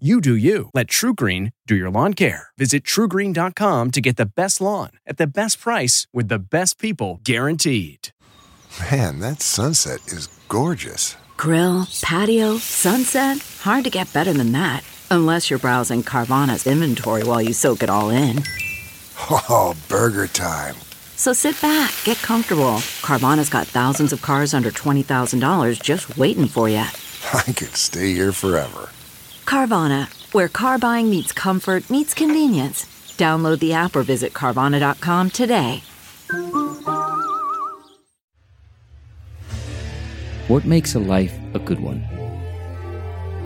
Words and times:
You 0.00 0.20
do 0.20 0.34
you. 0.34 0.70
Let 0.74 0.88
TrueGreen 0.88 1.52
do 1.68 1.76
your 1.76 1.88
lawn 1.88 2.14
care. 2.14 2.48
Visit 2.58 2.82
truegreen.com 2.82 3.92
to 3.92 4.00
get 4.00 4.16
the 4.16 4.26
best 4.26 4.60
lawn 4.60 4.90
at 5.06 5.18
the 5.18 5.26
best 5.28 5.60
price 5.60 6.08
with 6.12 6.26
the 6.26 6.40
best 6.40 6.80
people 6.80 7.20
guaranteed. 7.22 8.08
Man, 8.90 9.20
that 9.20 9.40
sunset 9.40 10.04
is 10.08 10.26
gorgeous. 10.48 11.16
Grill, 11.36 11.86
patio, 12.02 12.56
sunset. 12.56 13.38
Hard 13.60 13.84
to 13.84 13.90
get 13.90 14.12
better 14.12 14.32
than 14.32 14.50
that. 14.50 14.82
Unless 15.12 15.48
you're 15.48 15.60
browsing 15.60 16.02
Carvana's 16.02 16.66
inventory 16.66 17.22
while 17.22 17.40
you 17.40 17.52
soak 17.52 17.84
it 17.84 17.88
all 17.90 18.10
in. 18.10 18.42
Oh, 19.30 19.76
burger 19.88 20.26
time. 20.26 20.74
So 21.14 21.32
sit 21.32 21.60
back, 21.62 21.94
get 22.02 22.16
comfortable. 22.16 22.78
Carvana's 23.00 23.48
got 23.48 23.68
thousands 23.68 24.12
of 24.12 24.22
cars 24.22 24.54
under 24.54 24.72
$20,000 24.72 25.80
just 25.80 26.18
waiting 26.18 26.48
for 26.48 26.68
you. 26.68 26.78
I 27.32 27.52
could 27.52 27.76
stay 27.76 28.12
here 28.12 28.32
forever. 28.32 28.90
Carvana, 29.44 30.08
where 30.32 30.48
car 30.48 30.78
buying 30.78 31.10
meets 31.10 31.32
comfort, 31.32 31.88
meets 31.90 32.14
convenience. 32.14 32.84
Download 33.16 33.58
the 33.58 33.72
app 33.72 33.94
or 33.94 34.02
visit 34.02 34.32
Carvana.com 34.32 35.30
today. 35.30 35.82
What 40.48 40.64
makes 40.64 40.94
a 40.94 40.98
life 40.98 41.34
a 41.54 41.58
good 41.58 41.80
one? 41.80 42.02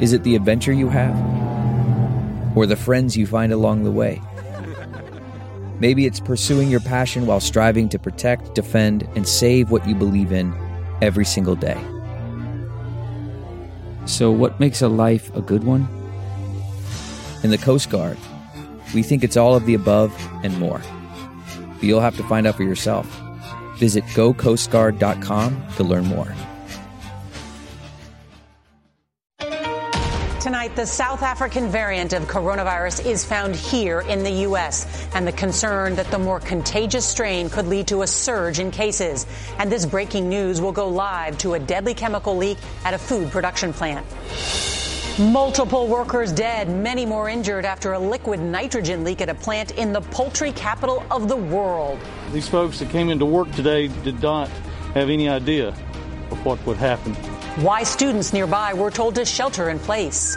Is 0.00 0.12
it 0.12 0.22
the 0.22 0.34
adventure 0.34 0.72
you 0.72 0.88
have? 0.88 1.16
Or 2.56 2.66
the 2.66 2.76
friends 2.76 3.16
you 3.16 3.26
find 3.26 3.52
along 3.52 3.84
the 3.84 3.90
way? 3.90 4.20
Maybe 5.80 6.06
it's 6.06 6.20
pursuing 6.20 6.70
your 6.70 6.80
passion 6.80 7.26
while 7.26 7.40
striving 7.40 7.88
to 7.90 7.98
protect, 7.98 8.54
defend, 8.54 9.08
and 9.14 9.28
save 9.28 9.70
what 9.70 9.86
you 9.86 9.94
believe 9.94 10.32
in 10.32 10.54
every 11.02 11.24
single 11.24 11.54
day. 11.54 11.78
So, 14.06 14.30
what 14.30 14.58
makes 14.58 14.82
a 14.82 14.88
life 14.88 15.34
a 15.34 15.40
good 15.40 15.64
one? 15.64 15.88
In 17.42 17.50
the 17.50 17.58
Coast 17.58 17.90
Guard, 17.90 18.16
we 18.94 19.02
think 19.02 19.22
it's 19.22 19.36
all 19.36 19.54
of 19.54 19.66
the 19.66 19.74
above 19.74 20.12
and 20.42 20.58
more. 20.58 20.80
But 21.74 21.82
you'll 21.82 22.00
have 22.00 22.16
to 22.16 22.24
find 22.24 22.46
out 22.46 22.56
for 22.56 22.64
yourself. 22.64 23.06
Visit 23.76 24.04
gocoastguard.com 24.04 25.66
to 25.76 25.84
learn 25.84 26.06
more. 26.06 26.34
The 30.78 30.86
South 30.86 31.24
African 31.24 31.68
variant 31.68 32.12
of 32.12 32.22
coronavirus 32.28 33.04
is 33.04 33.24
found 33.24 33.56
here 33.56 34.02
in 34.02 34.22
the 34.22 34.30
U.S. 34.46 35.08
and 35.12 35.26
the 35.26 35.32
concern 35.32 35.96
that 35.96 36.08
the 36.12 36.20
more 36.20 36.38
contagious 36.38 37.04
strain 37.04 37.50
could 37.50 37.66
lead 37.66 37.88
to 37.88 38.02
a 38.02 38.06
surge 38.06 38.60
in 38.60 38.70
cases. 38.70 39.26
And 39.58 39.72
this 39.72 39.84
breaking 39.84 40.28
news 40.28 40.60
will 40.60 40.70
go 40.70 40.86
live 40.86 41.36
to 41.38 41.54
a 41.54 41.58
deadly 41.58 41.94
chemical 41.94 42.36
leak 42.36 42.58
at 42.84 42.94
a 42.94 42.98
food 42.98 43.32
production 43.32 43.72
plant. 43.72 44.06
Multiple 45.18 45.88
workers 45.88 46.30
dead, 46.30 46.70
many 46.70 47.04
more 47.04 47.28
injured 47.28 47.64
after 47.64 47.94
a 47.94 47.98
liquid 47.98 48.38
nitrogen 48.38 49.02
leak 49.02 49.20
at 49.20 49.28
a 49.28 49.34
plant 49.34 49.72
in 49.72 49.92
the 49.92 50.00
poultry 50.00 50.52
capital 50.52 51.04
of 51.10 51.28
the 51.28 51.34
world. 51.34 51.98
These 52.30 52.48
folks 52.48 52.78
that 52.78 52.90
came 52.90 53.10
into 53.10 53.26
work 53.26 53.50
today 53.50 53.88
did 54.04 54.22
not 54.22 54.48
have 54.94 55.10
any 55.10 55.28
idea 55.28 55.70
of 56.30 56.44
what 56.46 56.64
would 56.66 56.76
happen. 56.76 57.16
Why 57.62 57.82
students 57.82 58.32
nearby 58.32 58.72
were 58.72 58.92
told 58.92 59.16
to 59.16 59.24
shelter 59.24 59.68
in 59.68 59.80
place. 59.80 60.36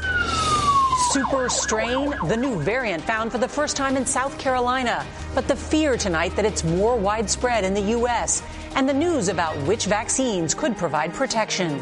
Super 1.11 1.49
strain, 1.49 2.15
the 2.27 2.35
new 2.35 2.59
variant 2.59 3.03
found 3.03 3.31
for 3.31 3.37
the 3.37 3.47
first 3.47 3.77
time 3.77 3.95
in 3.95 4.07
South 4.07 4.39
Carolina. 4.39 5.05
But 5.35 5.47
the 5.47 5.55
fear 5.55 5.97
tonight 5.97 6.35
that 6.35 6.45
it's 6.45 6.63
more 6.63 6.97
widespread 6.97 7.63
in 7.63 7.75
the 7.75 7.91
U.S. 7.97 8.41
and 8.73 8.89
the 8.89 8.93
news 8.95 9.27
about 9.27 9.55
which 9.67 9.85
vaccines 9.85 10.55
could 10.55 10.75
provide 10.75 11.13
protection. 11.13 11.77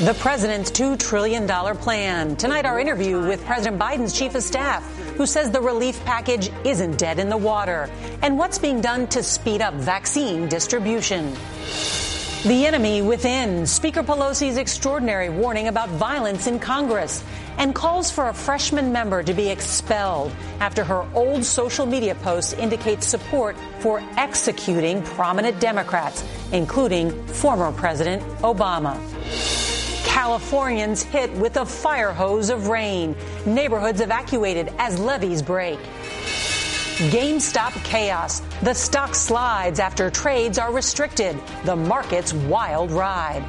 The 0.00 0.16
president's 0.18 0.70
$2 0.70 0.98
trillion 0.98 1.46
plan. 1.76 2.34
Tonight, 2.36 2.64
our 2.64 2.80
interview 2.80 3.20
with 3.20 3.44
President 3.44 3.78
Biden's 3.78 4.18
chief 4.18 4.34
of 4.34 4.42
staff, 4.42 4.82
who 5.18 5.26
says 5.26 5.50
the 5.50 5.60
relief 5.60 6.02
package 6.06 6.50
isn't 6.64 6.96
dead 6.96 7.18
in 7.18 7.28
the 7.28 7.36
water, 7.36 7.90
and 8.22 8.38
what's 8.38 8.58
being 8.58 8.80
done 8.80 9.08
to 9.08 9.22
speed 9.22 9.60
up 9.60 9.74
vaccine 9.74 10.48
distribution. 10.48 11.36
The 12.44 12.66
enemy 12.66 13.02
within. 13.02 13.66
Speaker 13.66 14.04
Pelosi's 14.04 14.58
extraordinary 14.58 15.28
warning 15.28 15.66
about 15.66 15.88
violence 15.88 16.46
in 16.46 16.60
Congress 16.60 17.24
and 17.56 17.74
calls 17.74 18.12
for 18.12 18.28
a 18.28 18.32
freshman 18.32 18.92
member 18.92 19.24
to 19.24 19.34
be 19.34 19.48
expelled 19.48 20.30
after 20.60 20.84
her 20.84 21.04
old 21.14 21.44
social 21.44 21.84
media 21.84 22.14
posts 22.14 22.52
indicate 22.52 23.02
support 23.02 23.56
for 23.80 24.00
executing 24.16 25.02
prominent 25.02 25.58
Democrats, 25.58 26.24
including 26.52 27.10
former 27.26 27.72
President 27.72 28.22
Obama. 28.42 28.96
Californians 30.04 31.02
hit 31.02 31.32
with 31.34 31.56
a 31.56 31.66
fire 31.66 32.12
hose 32.12 32.50
of 32.50 32.68
rain. 32.68 33.16
Neighborhoods 33.46 34.00
evacuated 34.00 34.72
as 34.78 35.00
levees 35.00 35.42
break. 35.42 35.80
GameStop 36.98 37.72
chaos. 37.84 38.40
The 38.60 38.74
stock 38.74 39.14
slides 39.14 39.78
after 39.78 40.10
trades 40.10 40.58
are 40.58 40.72
restricted. 40.72 41.38
The 41.64 41.76
market's 41.76 42.34
wild 42.34 42.90
ride. 42.90 43.44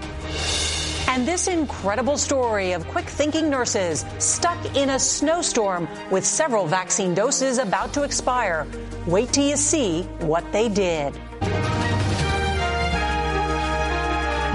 And 1.07 1.27
this 1.27 1.47
incredible 1.47 2.19
story 2.19 2.73
of 2.73 2.87
quick 2.89 3.05
thinking 3.05 3.49
nurses 3.49 4.05
stuck 4.19 4.77
in 4.77 4.91
a 4.91 4.99
snowstorm 4.99 5.87
with 6.11 6.23
several 6.23 6.67
vaccine 6.67 7.15
doses 7.15 7.57
about 7.57 7.91
to 7.93 8.03
expire. 8.03 8.67
Wait 9.07 9.33
till 9.33 9.49
you 9.49 9.57
see 9.57 10.03
what 10.19 10.43
they 10.51 10.69
did. 10.69 11.15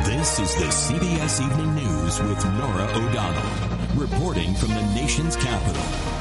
This 0.06 0.38
is 0.38 0.54
the 0.54 0.70
CBS 0.70 1.44
Evening 1.44 1.74
News 1.74 2.22
with 2.22 2.44
Norah 2.44 2.92
O'Donnell, 2.94 4.00
reporting 4.00 4.54
from 4.54 4.68
the 4.68 4.94
nation's 4.94 5.34
capital. 5.34 6.13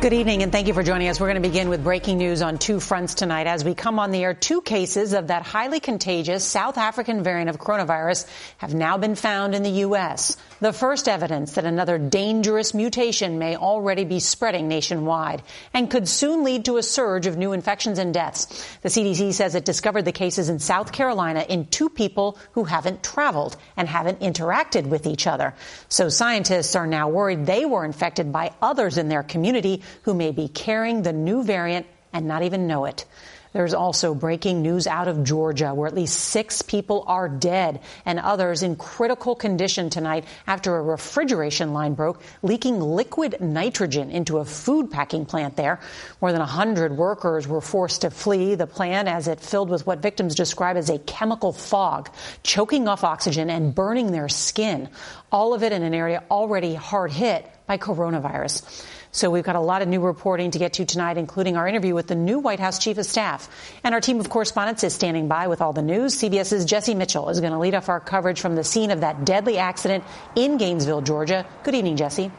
Good 0.00 0.14
evening 0.14 0.42
and 0.42 0.50
thank 0.50 0.66
you 0.66 0.72
for 0.72 0.82
joining 0.82 1.08
us. 1.08 1.20
We're 1.20 1.26
going 1.26 1.42
to 1.42 1.46
begin 1.46 1.68
with 1.68 1.84
breaking 1.84 2.16
news 2.16 2.40
on 2.40 2.56
two 2.56 2.80
fronts 2.80 3.12
tonight. 3.12 3.46
As 3.46 3.66
we 3.66 3.74
come 3.74 3.98
on 3.98 4.12
the 4.12 4.24
air, 4.24 4.32
two 4.32 4.62
cases 4.62 5.12
of 5.12 5.26
that 5.26 5.42
highly 5.42 5.78
contagious 5.78 6.42
South 6.42 6.78
African 6.78 7.22
variant 7.22 7.50
of 7.50 7.58
coronavirus 7.58 8.26
have 8.56 8.72
now 8.72 8.96
been 8.96 9.14
found 9.14 9.54
in 9.54 9.62
the 9.62 9.82
U.S. 9.84 10.38
The 10.60 10.72
first 10.72 11.06
evidence 11.06 11.52
that 11.52 11.66
another 11.66 11.98
dangerous 11.98 12.72
mutation 12.72 13.38
may 13.38 13.56
already 13.56 14.04
be 14.04 14.20
spreading 14.20 14.68
nationwide 14.68 15.42
and 15.74 15.90
could 15.90 16.08
soon 16.08 16.44
lead 16.44 16.64
to 16.64 16.78
a 16.78 16.82
surge 16.82 17.26
of 17.26 17.36
new 17.36 17.52
infections 17.52 17.98
and 17.98 18.14
deaths. 18.14 18.46
The 18.80 18.88
CDC 18.88 19.34
says 19.34 19.54
it 19.54 19.66
discovered 19.66 20.06
the 20.06 20.12
cases 20.12 20.48
in 20.48 20.60
South 20.60 20.92
Carolina 20.92 21.44
in 21.46 21.66
two 21.66 21.90
people 21.90 22.38
who 22.52 22.64
haven't 22.64 23.02
traveled 23.02 23.54
and 23.76 23.86
haven't 23.86 24.20
interacted 24.20 24.86
with 24.86 25.06
each 25.06 25.26
other. 25.26 25.54
So 25.90 26.08
scientists 26.08 26.74
are 26.74 26.86
now 26.86 27.10
worried 27.10 27.44
they 27.44 27.66
were 27.66 27.84
infected 27.84 28.32
by 28.32 28.54
others 28.62 28.96
in 28.96 29.10
their 29.10 29.22
community 29.22 29.82
who 30.02 30.14
may 30.14 30.30
be 30.32 30.48
carrying 30.48 31.02
the 31.02 31.12
new 31.12 31.42
variant 31.42 31.86
and 32.12 32.26
not 32.26 32.42
even 32.42 32.66
know 32.66 32.84
it. 32.84 33.04
There's 33.52 33.74
also 33.74 34.14
breaking 34.14 34.62
news 34.62 34.86
out 34.86 35.08
of 35.08 35.24
Georgia 35.24 35.74
where 35.74 35.88
at 35.88 35.94
least 35.94 36.16
six 36.16 36.62
people 36.62 37.02
are 37.08 37.28
dead 37.28 37.80
and 38.06 38.20
others 38.20 38.62
in 38.62 38.76
critical 38.76 39.34
condition 39.34 39.90
tonight 39.90 40.24
after 40.46 40.76
a 40.76 40.82
refrigeration 40.82 41.72
line 41.72 41.94
broke, 41.94 42.22
leaking 42.42 42.80
liquid 42.80 43.40
nitrogen 43.40 44.10
into 44.10 44.38
a 44.38 44.44
food 44.44 44.92
packing 44.92 45.26
plant 45.26 45.56
there. 45.56 45.80
More 46.20 46.30
than 46.30 46.38
100 46.38 46.96
workers 46.96 47.48
were 47.48 47.60
forced 47.60 48.02
to 48.02 48.10
flee 48.10 48.54
the 48.54 48.68
plant 48.68 49.08
as 49.08 49.26
it 49.26 49.40
filled 49.40 49.68
with 49.68 49.84
what 49.84 49.98
victims 49.98 50.36
describe 50.36 50.76
as 50.76 50.88
a 50.88 50.98
chemical 50.98 51.52
fog, 51.52 52.08
choking 52.44 52.86
off 52.86 53.02
oxygen 53.02 53.50
and 53.50 53.74
burning 53.74 54.12
their 54.12 54.28
skin. 54.28 54.88
All 55.32 55.54
of 55.54 55.64
it 55.64 55.72
in 55.72 55.82
an 55.82 55.94
area 55.94 56.22
already 56.30 56.76
hard 56.76 57.10
hit 57.10 57.50
by 57.66 57.78
coronavirus. 57.78 58.86
So 59.12 59.28
we've 59.28 59.44
got 59.44 59.56
a 59.56 59.60
lot 59.60 59.82
of 59.82 59.88
new 59.88 60.00
reporting 60.00 60.52
to 60.52 60.58
get 60.60 60.74
to 60.74 60.84
tonight, 60.84 61.18
including 61.18 61.56
our 61.56 61.66
interview 61.66 61.94
with 61.94 62.06
the 62.06 62.14
new 62.14 62.38
White 62.38 62.60
House 62.60 62.78
Chief 62.78 62.96
of 62.96 63.04
Staff. 63.04 63.48
And 63.82 63.92
our 63.92 64.00
team 64.00 64.20
of 64.20 64.30
correspondents 64.30 64.84
is 64.84 64.94
standing 64.94 65.26
by 65.26 65.48
with 65.48 65.60
all 65.60 65.72
the 65.72 65.82
news. 65.82 66.14
CBS's 66.16 66.64
Jesse 66.64 66.94
Mitchell 66.94 67.28
is 67.28 67.40
going 67.40 67.52
to 67.52 67.58
lead 67.58 67.74
off 67.74 67.88
our 67.88 67.98
coverage 67.98 68.40
from 68.40 68.54
the 68.54 68.62
scene 68.62 68.92
of 68.92 69.00
that 69.00 69.24
deadly 69.24 69.58
accident 69.58 70.04
in 70.36 70.58
Gainesville, 70.58 71.02
Georgia. 71.02 71.44
Good 71.64 71.74
evening, 71.74 71.96
Jesse. 71.96 72.30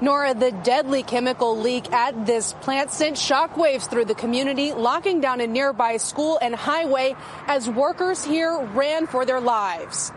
Norah, 0.00 0.34
the 0.34 0.50
deadly 0.50 1.04
chemical 1.04 1.56
leak 1.56 1.90
at 1.92 2.26
this 2.26 2.52
plant 2.52 2.90
sent 2.90 3.16
shockwaves 3.16 3.88
through 3.88 4.06
the 4.06 4.14
community, 4.16 4.72
locking 4.72 5.20
down 5.20 5.40
a 5.40 5.46
nearby 5.46 5.96
school 5.96 6.38
and 6.42 6.54
highway 6.54 7.14
as 7.46 7.70
workers 7.70 8.22
here 8.24 8.58
ran 8.74 9.06
for 9.06 9.24
their 9.24 9.40
lives. 9.40 10.10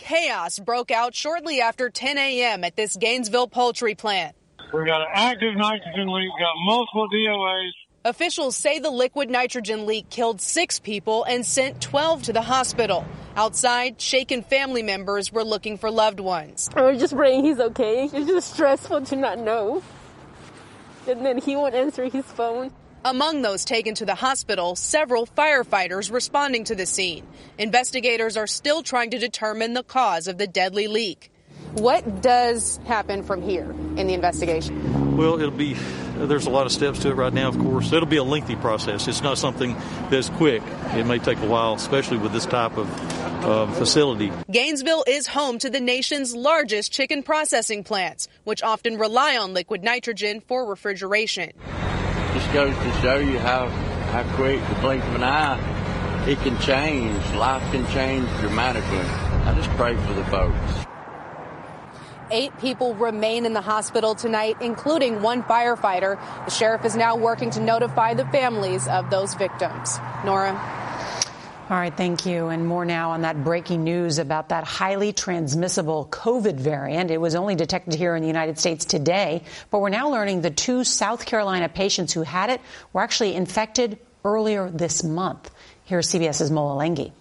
Chaos 0.00 0.58
broke 0.58 0.90
out 0.90 1.14
shortly 1.14 1.60
after 1.60 1.90
10 1.90 2.16
a.m. 2.16 2.64
at 2.64 2.74
this 2.74 2.96
Gainesville 2.96 3.48
poultry 3.48 3.94
plant. 3.94 4.34
We 4.72 4.86
got 4.86 5.02
an 5.02 5.08
active 5.12 5.54
nitrogen 5.54 6.08
leak, 6.08 6.30
got 6.38 6.54
multiple 6.64 7.06
DOAs. 7.14 7.70
Officials 8.06 8.56
say 8.56 8.78
the 8.78 8.90
liquid 8.90 9.28
nitrogen 9.28 9.84
leak 9.84 10.08
killed 10.08 10.40
six 10.40 10.78
people 10.80 11.24
and 11.24 11.44
sent 11.44 11.82
12 11.82 12.22
to 12.24 12.32
the 12.32 12.40
hospital. 12.40 13.04
Outside, 13.36 14.00
shaken 14.00 14.42
family 14.42 14.82
members 14.82 15.30
were 15.30 15.44
looking 15.44 15.76
for 15.76 15.90
loved 15.90 16.18
ones. 16.18 16.70
I 16.74 16.82
was 16.82 16.98
just 16.98 17.14
praying 17.14 17.44
he's 17.44 17.60
okay. 17.60 18.04
It's 18.04 18.26
just 18.26 18.54
stressful 18.54 19.02
to 19.02 19.16
not 19.16 19.38
know. 19.38 19.82
And 21.06 21.26
then 21.26 21.36
he 21.38 21.56
won't 21.56 21.74
answer 21.74 22.04
his 22.04 22.24
phone. 22.24 22.72
Among 23.02 23.40
those 23.40 23.64
taken 23.64 23.94
to 23.94 24.04
the 24.04 24.14
hospital, 24.14 24.76
several 24.76 25.26
firefighters 25.26 26.12
responding 26.12 26.64
to 26.64 26.74
the 26.74 26.84
scene. 26.84 27.26
Investigators 27.56 28.36
are 28.36 28.46
still 28.46 28.82
trying 28.82 29.12
to 29.12 29.18
determine 29.18 29.72
the 29.72 29.82
cause 29.82 30.28
of 30.28 30.36
the 30.36 30.46
deadly 30.46 30.86
leak. 30.86 31.32
What 31.72 32.20
does 32.20 32.78
happen 32.84 33.22
from 33.22 33.40
here 33.40 33.70
in 33.70 34.06
the 34.06 34.12
investigation? 34.12 35.16
Well, 35.16 35.40
it'll 35.40 35.50
be, 35.50 35.74
there's 36.18 36.44
a 36.44 36.50
lot 36.50 36.66
of 36.66 36.72
steps 36.72 36.98
to 37.00 37.08
it 37.08 37.14
right 37.14 37.32
now, 37.32 37.48
of 37.48 37.58
course. 37.58 37.90
It'll 37.90 38.06
be 38.06 38.18
a 38.18 38.24
lengthy 38.24 38.56
process. 38.56 39.08
It's 39.08 39.22
not 39.22 39.38
something 39.38 39.74
that's 40.10 40.28
quick. 40.28 40.62
It 40.92 41.06
may 41.06 41.18
take 41.20 41.38
a 41.38 41.46
while, 41.46 41.74
especially 41.74 42.18
with 42.18 42.32
this 42.32 42.44
type 42.44 42.76
of 42.76 43.44
um, 43.46 43.72
facility. 43.72 44.30
Gainesville 44.50 45.04
is 45.06 45.26
home 45.26 45.58
to 45.60 45.70
the 45.70 45.80
nation's 45.80 46.34
largest 46.34 46.92
chicken 46.92 47.22
processing 47.22 47.82
plants, 47.82 48.28
which 48.44 48.62
often 48.62 48.98
rely 48.98 49.38
on 49.38 49.54
liquid 49.54 49.82
nitrogen 49.82 50.42
for 50.42 50.66
refrigeration. 50.66 51.52
Goes 52.52 52.74
to 52.74 52.92
show 53.00 53.16
you 53.16 53.38
how, 53.38 53.68
how 54.10 54.24
quick 54.34 54.60
the 54.68 54.74
blink 54.80 55.04
of 55.04 55.14
an 55.14 55.22
eye 55.22 56.26
it 56.26 56.38
can 56.40 56.58
change. 56.58 57.16
Life 57.34 57.62
can 57.72 57.86
change 57.92 58.28
dramatically. 58.40 58.98
I 58.98 59.54
just 59.56 59.70
pray 59.70 59.96
for 59.96 60.12
the 60.12 60.24
folks. 60.24 60.86
Eight 62.32 62.56
people 62.58 62.94
remain 62.94 63.46
in 63.46 63.52
the 63.52 63.60
hospital 63.60 64.14
tonight, 64.14 64.56
including 64.60 65.22
one 65.22 65.42
firefighter. 65.42 66.18
The 66.44 66.50
sheriff 66.50 66.84
is 66.84 66.96
now 66.96 67.16
working 67.16 67.50
to 67.50 67.60
notify 67.60 68.14
the 68.14 68.26
families 68.26 68.86
of 68.86 69.10
those 69.10 69.34
victims. 69.34 69.98
Norah. 70.24 70.79
All 71.70 71.76
right, 71.76 71.96
thank 71.96 72.26
you. 72.26 72.48
And 72.48 72.66
more 72.66 72.84
now 72.84 73.12
on 73.12 73.20
that 73.20 73.44
breaking 73.44 73.84
news 73.84 74.18
about 74.18 74.48
that 74.48 74.64
highly 74.64 75.12
transmissible 75.12 76.08
COVID 76.10 76.56
variant. 76.56 77.12
It 77.12 77.20
was 77.20 77.36
only 77.36 77.54
detected 77.54 77.94
here 77.94 78.16
in 78.16 78.22
the 78.22 78.26
United 78.26 78.58
States 78.58 78.84
today, 78.84 79.44
but 79.70 79.78
we're 79.78 79.88
now 79.88 80.10
learning 80.10 80.40
the 80.40 80.50
two 80.50 80.82
South 80.82 81.24
Carolina 81.24 81.68
patients 81.68 82.12
who 82.12 82.22
had 82.22 82.50
it 82.50 82.60
were 82.92 83.02
actually 83.02 83.36
infected 83.36 84.00
earlier 84.24 84.68
this 84.68 85.04
month. 85.04 85.48
Here's 85.84 86.08
CBS's 86.08 86.50
Mola 86.50 86.82
Lenghi. 86.82 87.12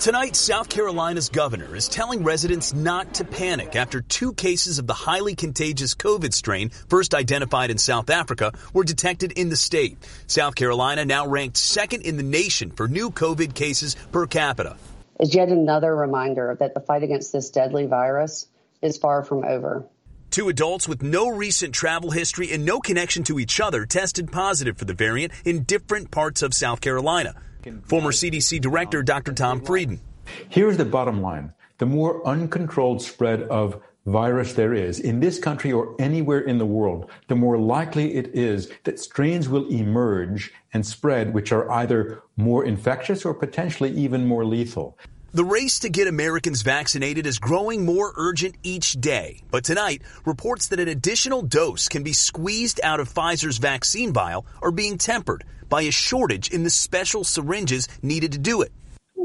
Tonight, 0.00 0.34
South 0.34 0.68
Carolina's 0.68 1.28
governor 1.28 1.74
is 1.74 1.88
telling 1.88 2.24
residents 2.24 2.74
not 2.74 3.14
to 3.14 3.24
panic 3.24 3.76
after 3.76 4.00
two 4.00 4.34
cases 4.34 4.78
of 4.78 4.86
the 4.86 4.92
highly 4.92 5.34
contagious 5.36 5.94
COVID 5.94 6.34
strain, 6.34 6.70
first 6.88 7.14
identified 7.14 7.70
in 7.70 7.78
South 7.78 8.10
Africa, 8.10 8.52
were 8.72 8.84
detected 8.84 9.32
in 9.32 9.48
the 9.48 9.56
state. 9.56 9.96
South 10.26 10.56
Carolina 10.56 11.04
now 11.04 11.26
ranked 11.26 11.56
second 11.56 12.02
in 12.02 12.16
the 12.16 12.22
nation 12.24 12.72
for 12.72 12.88
new 12.88 13.10
COVID 13.10 13.54
cases 13.54 13.94
per 14.10 14.26
capita. 14.26 14.76
Is 15.20 15.34
yet 15.34 15.48
another 15.48 15.94
reminder 15.94 16.56
that 16.58 16.74
the 16.74 16.80
fight 16.80 17.04
against 17.04 17.32
this 17.32 17.50
deadly 17.50 17.86
virus 17.86 18.48
is 18.82 18.98
far 18.98 19.22
from 19.22 19.44
over. 19.44 19.86
Two 20.34 20.48
adults 20.48 20.88
with 20.88 21.00
no 21.00 21.28
recent 21.28 21.72
travel 21.72 22.10
history 22.10 22.50
and 22.50 22.64
no 22.64 22.80
connection 22.80 23.22
to 23.22 23.38
each 23.38 23.60
other 23.60 23.86
tested 23.86 24.32
positive 24.32 24.76
for 24.76 24.84
the 24.84 24.92
variant 24.92 25.32
in 25.44 25.62
different 25.62 26.10
parts 26.10 26.42
of 26.42 26.52
South 26.52 26.80
Carolina. 26.80 27.36
Former 27.84 28.10
CDC 28.10 28.60
Director 28.60 29.04
Dr. 29.04 29.32
Tom 29.32 29.60
Frieden. 29.60 30.00
Here's 30.48 30.76
the 30.76 30.84
bottom 30.84 31.22
line 31.22 31.52
the 31.78 31.86
more 31.86 32.26
uncontrolled 32.26 33.00
spread 33.00 33.42
of 33.42 33.80
virus 34.06 34.54
there 34.54 34.74
is 34.74 34.98
in 34.98 35.20
this 35.20 35.38
country 35.38 35.70
or 35.70 35.94
anywhere 36.00 36.40
in 36.40 36.58
the 36.58 36.66
world, 36.66 37.12
the 37.28 37.36
more 37.36 37.56
likely 37.56 38.16
it 38.16 38.34
is 38.34 38.72
that 38.82 38.98
strains 38.98 39.48
will 39.48 39.68
emerge 39.68 40.52
and 40.72 40.84
spread 40.84 41.32
which 41.32 41.52
are 41.52 41.70
either 41.70 42.22
more 42.36 42.64
infectious 42.64 43.24
or 43.24 43.34
potentially 43.34 43.92
even 43.92 44.26
more 44.26 44.44
lethal. 44.44 44.98
The 45.34 45.44
race 45.44 45.80
to 45.80 45.88
get 45.88 46.06
Americans 46.06 46.62
vaccinated 46.62 47.26
is 47.26 47.40
growing 47.40 47.84
more 47.84 48.12
urgent 48.14 48.54
each 48.62 48.92
day. 48.92 49.40
But 49.50 49.64
tonight, 49.64 50.02
reports 50.24 50.68
that 50.68 50.78
an 50.78 50.86
additional 50.86 51.42
dose 51.42 51.88
can 51.88 52.04
be 52.04 52.12
squeezed 52.12 52.80
out 52.84 53.00
of 53.00 53.12
Pfizer's 53.12 53.58
vaccine 53.58 54.12
vial 54.12 54.46
are 54.62 54.70
being 54.70 54.96
tempered 54.96 55.42
by 55.68 55.82
a 55.82 55.90
shortage 55.90 56.50
in 56.50 56.62
the 56.62 56.70
special 56.70 57.24
syringes 57.24 57.88
needed 58.00 58.30
to 58.30 58.38
do 58.38 58.62
it. 58.62 58.70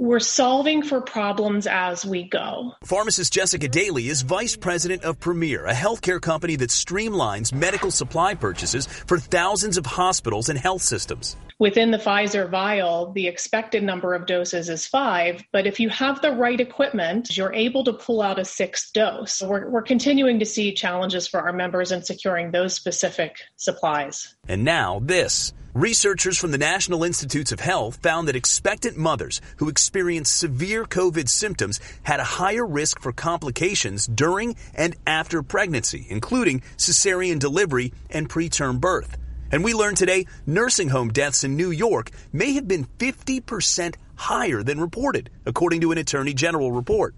We're 0.01 0.19
solving 0.19 0.81
for 0.81 1.01
problems 1.01 1.67
as 1.67 2.05
we 2.05 2.23
go. 2.23 2.73
Pharmacist 2.85 3.33
Jessica 3.33 3.67
Daly 3.67 4.07
is 4.07 4.21
vice 4.21 4.55
president 4.55 5.03
of 5.03 5.19
Premier, 5.19 5.65
a 5.65 5.73
healthcare 5.73 6.21
company 6.21 6.55
that 6.55 6.69
streamlines 6.69 7.51
medical 7.51 7.91
supply 7.91 8.33
purchases 8.33 8.87
for 8.87 9.19
thousands 9.19 9.77
of 9.77 9.85
hospitals 9.85 10.47
and 10.47 10.57
health 10.57 10.83
systems. 10.83 11.35
Within 11.59 11.91
the 11.91 11.97
Pfizer 11.97 12.49
vial, 12.49 13.11
the 13.11 13.27
expected 13.27 13.83
number 13.83 14.13
of 14.13 14.25
doses 14.25 14.69
is 14.69 14.87
five, 14.87 15.43
but 15.51 15.67
if 15.67 15.81
you 15.81 15.89
have 15.89 16.21
the 16.21 16.31
right 16.31 16.61
equipment, 16.61 17.35
you're 17.35 17.53
able 17.53 17.83
to 17.83 17.91
pull 17.91 18.21
out 18.21 18.39
a 18.39 18.45
sixth 18.45 18.93
dose. 18.93 19.41
We're, 19.41 19.69
we're 19.69 19.81
continuing 19.81 20.39
to 20.39 20.45
see 20.45 20.73
challenges 20.73 21.27
for 21.27 21.41
our 21.41 21.51
members 21.51 21.91
in 21.91 22.03
securing 22.03 22.51
those 22.51 22.73
specific 22.73 23.35
supplies. 23.57 24.33
And 24.47 24.63
now, 24.63 25.01
this. 25.03 25.51
Researchers 25.75 26.35
from 26.35 26.49
the 26.49 26.57
National 26.57 27.03
Institutes 27.03 27.51
of 27.51 27.59
Health 27.59 27.97
found 27.97 28.27
that 28.27 28.35
expectant 28.35 28.97
mothers 28.97 29.39
who 29.57 29.69
experienced 29.69 30.35
severe 30.35 30.83
COVID 30.83 31.29
symptoms 31.29 31.79
had 32.01 32.19
a 32.19 32.23
higher 32.23 32.65
risk 32.65 32.99
for 32.99 33.11
complications 33.11 34.07
during 34.07 34.55
and 34.73 34.95
after 35.05 35.43
pregnancy, 35.43 36.07
including 36.09 36.61
cesarean 36.77 37.37
delivery 37.37 37.93
and 38.09 38.27
preterm 38.27 38.79
birth. 38.79 39.15
And 39.51 39.63
we 39.63 39.75
learned 39.75 39.97
today 39.97 40.25
nursing 40.47 40.89
home 40.89 41.09
deaths 41.09 41.43
in 41.43 41.55
New 41.55 41.69
York 41.69 42.09
may 42.33 42.53
have 42.53 42.67
been 42.67 42.87
50% 42.97 43.95
higher 44.15 44.63
than 44.63 44.81
reported, 44.81 45.29
according 45.45 45.81
to 45.81 45.91
an 45.91 45.99
Attorney 45.99 46.33
General 46.33 46.71
report. 46.71 47.13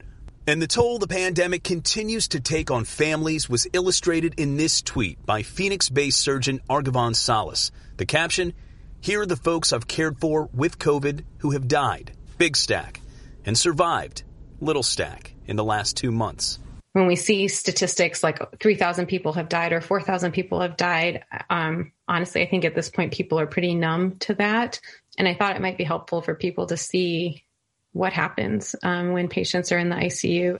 And 0.45 0.62
the 0.62 0.68
toll 0.68 1.00
the 1.00 1.07
pandemic 1.07 1.63
continues 1.63 2.27
to 2.30 2.42
take 2.42 2.69
on 2.69 2.83
families 2.83 3.48
was 3.48 3.68
illustrated 3.71 4.33
in 4.38 4.57
this 4.57 4.81
tweet 4.81 5.25
by 5.25 5.44
Phoenix 5.44 5.88
based 5.88 6.19
surgeon 6.19 6.59
Arghavan 6.69 7.15
Salles. 7.15 7.71
The 8.01 8.07
caption 8.07 8.56
Here 9.00 9.21
are 9.21 9.27
the 9.27 9.36
folks 9.36 9.71
I've 9.71 9.88
cared 9.88 10.18
for 10.18 10.50
with 10.56 10.80
COVID 10.80 11.24
who 11.38 11.51
have 11.51 11.68
died, 11.68 12.13
big 12.39 12.57
stack, 12.57 13.00
and 13.45 13.56
survived, 13.56 14.24
little 14.60 14.81
stack, 14.81 15.36
in 15.46 15.55
the 15.55 15.63
last 15.63 15.98
two 15.98 16.10
months. 16.10 16.58
When 16.93 17.05
we 17.05 17.15
see 17.15 17.48
statistics 17.48 18.24
like 18.24 18.39
3,000 18.60 19.05
people 19.05 19.34
have 19.34 19.50
died 19.50 19.72
or 19.72 19.81
4,000 19.81 20.31
people 20.31 20.62
have 20.62 20.77
died, 20.77 21.25
um, 21.51 21.91
honestly, 22.08 22.41
I 22.41 22.48
think 22.48 22.65
at 22.65 22.74
this 22.74 22.89
point 22.89 23.13
people 23.13 23.39
are 23.39 23.46
pretty 23.46 23.75
numb 23.75 24.15
to 24.22 24.34
that. 24.34 24.79
And 25.20 25.27
I 25.27 25.36
thought 25.36 25.55
it 25.55 25.62
might 25.62 25.77
be 25.77 25.84
helpful 25.84 26.24
for 26.24 26.34
people 26.34 26.65
to 26.65 26.77
see 26.77 27.43
what 27.91 28.13
happens 28.13 28.75
um, 28.81 29.12
when 29.12 29.27
patients 29.27 29.72
are 29.72 29.77
in 29.77 29.89
the 29.89 29.96
ICU. 29.96 30.58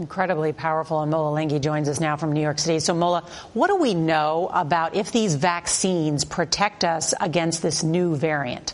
Incredibly 0.00 0.54
powerful. 0.54 1.02
And 1.02 1.10
Mola 1.10 1.38
Lenghi 1.38 1.60
joins 1.60 1.86
us 1.86 2.00
now 2.00 2.16
from 2.16 2.32
New 2.32 2.40
York 2.40 2.58
City. 2.58 2.80
So, 2.80 2.94
Mola, 2.94 3.20
what 3.52 3.66
do 3.66 3.76
we 3.76 3.92
know 3.92 4.50
about 4.50 4.94
if 4.94 5.12
these 5.12 5.34
vaccines 5.34 6.24
protect 6.24 6.84
us 6.84 7.12
against 7.20 7.60
this 7.60 7.82
new 7.82 8.16
variant? 8.16 8.72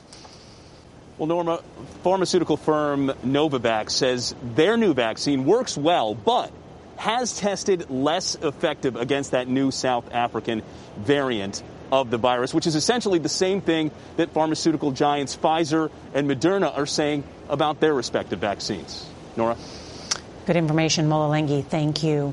Well, 1.18 1.26
Norma, 1.26 1.62
pharmaceutical 2.04 2.56
firm 2.56 3.08
Novavax 3.24 3.90
says 3.90 4.36
their 4.54 4.76
new 4.76 4.94
vaccine 4.94 5.46
works 5.46 5.76
well, 5.76 6.14
but 6.14 6.52
has 6.96 7.36
tested 7.36 7.90
less 7.90 8.36
effective 8.36 8.94
against 8.94 9.32
that 9.32 9.48
new 9.48 9.72
South 9.72 10.12
African 10.12 10.62
variant 10.96 11.60
of 11.90 12.10
the 12.10 12.18
virus, 12.18 12.54
which 12.54 12.68
is 12.68 12.76
essentially 12.76 13.18
the 13.18 13.28
same 13.28 13.60
thing 13.60 13.90
that 14.16 14.30
pharmaceutical 14.30 14.92
giants 14.92 15.36
Pfizer 15.36 15.90
and 16.14 16.30
Moderna 16.30 16.76
are 16.78 16.86
saying 16.86 17.24
about 17.48 17.80
their 17.80 17.94
respective 17.94 18.38
vaccines. 18.38 19.04
Norah? 19.36 19.56
Good 20.46 20.56
information, 20.56 21.08
Mola 21.08 21.34
Lenghi. 21.34 21.64
Thank 21.64 22.04
you. 22.04 22.32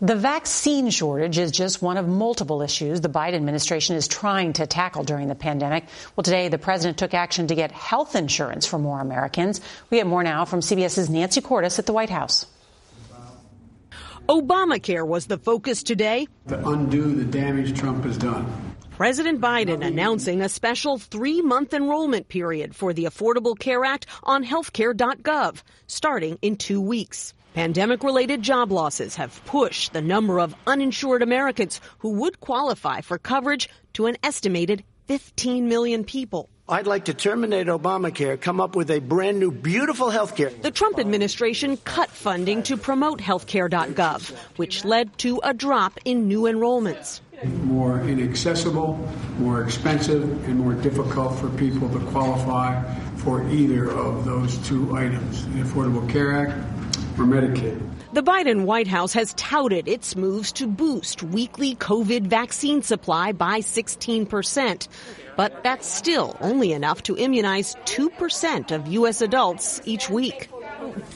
The 0.00 0.14
vaccine 0.14 0.88
shortage 0.90 1.36
is 1.36 1.50
just 1.50 1.82
one 1.82 1.96
of 1.96 2.06
multiple 2.06 2.62
issues 2.62 3.00
the 3.00 3.08
Biden 3.08 3.34
administration 3.34 3.96
is 3.96 4.06
trying 4.06 4.54
to 4.54 4.68
tackle 4.68 5.02
during 5.02 5.26
the 5.26 5.34
pandemic. 5.34 5.84
Well, 6.14 6.22
today 6.22 6.48
the 6.48 6.58
president 6.58 6.96
took 6.96 7.12
action 7.12 7.48
to 7.48 7.56
get 7.56 7.72
health 7.72 8.14
insurance 8.14 8.66
for 8.66 8.78
more 8.78 9.00
Americans. 9.00 9.60
We 9.90 9.98
have 9.98 10.06
more 10.06 10.22
now 10.22 10.44
from 10.44 10.60
CBS's 10.60 11.10
Nancy 11.10 11.40
Cordes 11.40 11.78
at 11.80 11.86
the 11.86 11.92
White 11.92 12.08
House. 12.08 12.46
Obamacare 14.28 15.06
was 15.06 15.26
the 15.26 15.36
focus 15.36 15.82
today. 15.82 16.28
To 16.48 16.68
undo 16.68 17.14
the 17.14 17.24
damage 17.24 17.76
Trump 17.76 18.04
has 18.04 18.16
done. 18.16 18.46
President 18.92 19.40
Biden 19.40 19.84
announcing 19.84 20.40
a 20.40 20.48
special 20.48 20.98
three 20.98 21.42
month 21.42 21.74
enrollment 21.74 22.28
period 22.28 22.76
for 22.76 22.92
the 22.92 23.06
Affordable 23.06 23.58
Care 23.58 23.84
Act 23.84 24.06
on 24.22 24.44
healthcare.gov 24.44 25.62
starting 25.88 26.38
in 26.42 26.56
two 26.56 26.80
weeks. 26.80 27.34
Pandemic 27.54 28.04
related 28.04 28.42
job 28.42 28.70
losses 28.70 29.16
have 29.16 29.44
pushed 29.44 29.92
the 29.92 30.00
number 30.00 30.38
of 30.38 30.54
uninsured 30.68 31.20
Americans 31.20 31.80
who 31.98 32.10
would 32.10 32.38
qualify 32.38 33.00
for 33.00 33.18
coverage 33.18 33.68
to 33.94 34.06
an 34.06 34.16
estimated 34.22 34.84
15 35.08 35.68
million 35.68 36.04
people. 36.04 36.48
I'd 36.68 36.86
like 36.86 37.06
to 37.06 37.14
terminate 37.14 37.66
Obamacare, 37.66 38.40
come 38.40 38.60
up 38.60 38.76
with 38.76 38.88
a 38.92 39.00
brand 39.00 39.40
new, 39.40 39.50
beautiful 39.50 40.10
health 40.10 40.36
care. 40.36 40.50
The 40.50 40.70
Trump 40.70 41.00
administration 41.00 41.76
cut 41.78 42.10
funding 42.10 42.62
to 42.62 42.76
promote 42.76 43.18
healthcare.gov, 43.18 44.30
which 44.56 44.84
led 44.84 45.18
to 45.18 45.40
a 45.42 45.52
drop 45.52 45.98
in 46.04 46.28
new 46.28 46.42
enrollments. 46.42 47.20
More 47.64 48.00
inaccessible, 48.02 49.08
more 49.40 49.64
expensive, 49.64 50.22
and 50.48 50.60
more 50.60 50.74
difficult 50.74 51.36
for 51.40 51.48
people 51.48 51.88
to 51.88 51.98
qualify 52.12 52.80
for 53.16 53.42
either 53.50 53.90
of 53.90 54.24
those 54.24 54.56
two 54.58 54.96
items 54.96 55.44
the 55.48 55.62
Affordable 55.62 56.08
Care 56.08 56.46
Act 56.46 56.79
or 57.20 57.24
Medicaid. 57.24 57.80
The 58.12 58.22
Biden 58.22 58.64
White 58.64 58.88
House 58.88 59.12
has 59.12 59.34
touted 59.34 59.86
its 59.86 60.16
moves 60.16 60.52
to 60.52 60.66
boost 60.66 61.22
weekly 61.22 61.76
COVID 61.76 62.26
vaccine 62.26 62.82
supply 62.82 63.32
by 63.32 63.60
16%. 63.60 64.88
But 65.36 65.62
that's 65.62 65.86
still 65.86 66.36
only 66.40 66.72
enough 66.72 67.02
to 67.04 67.16
immunize 67.16 67.76
2% 67.84 68.72
of 68.72 68.88
U.S. 68.88 69.22
adults 69.22 69.80
each 69.84 70.10
week. 70.10 70.50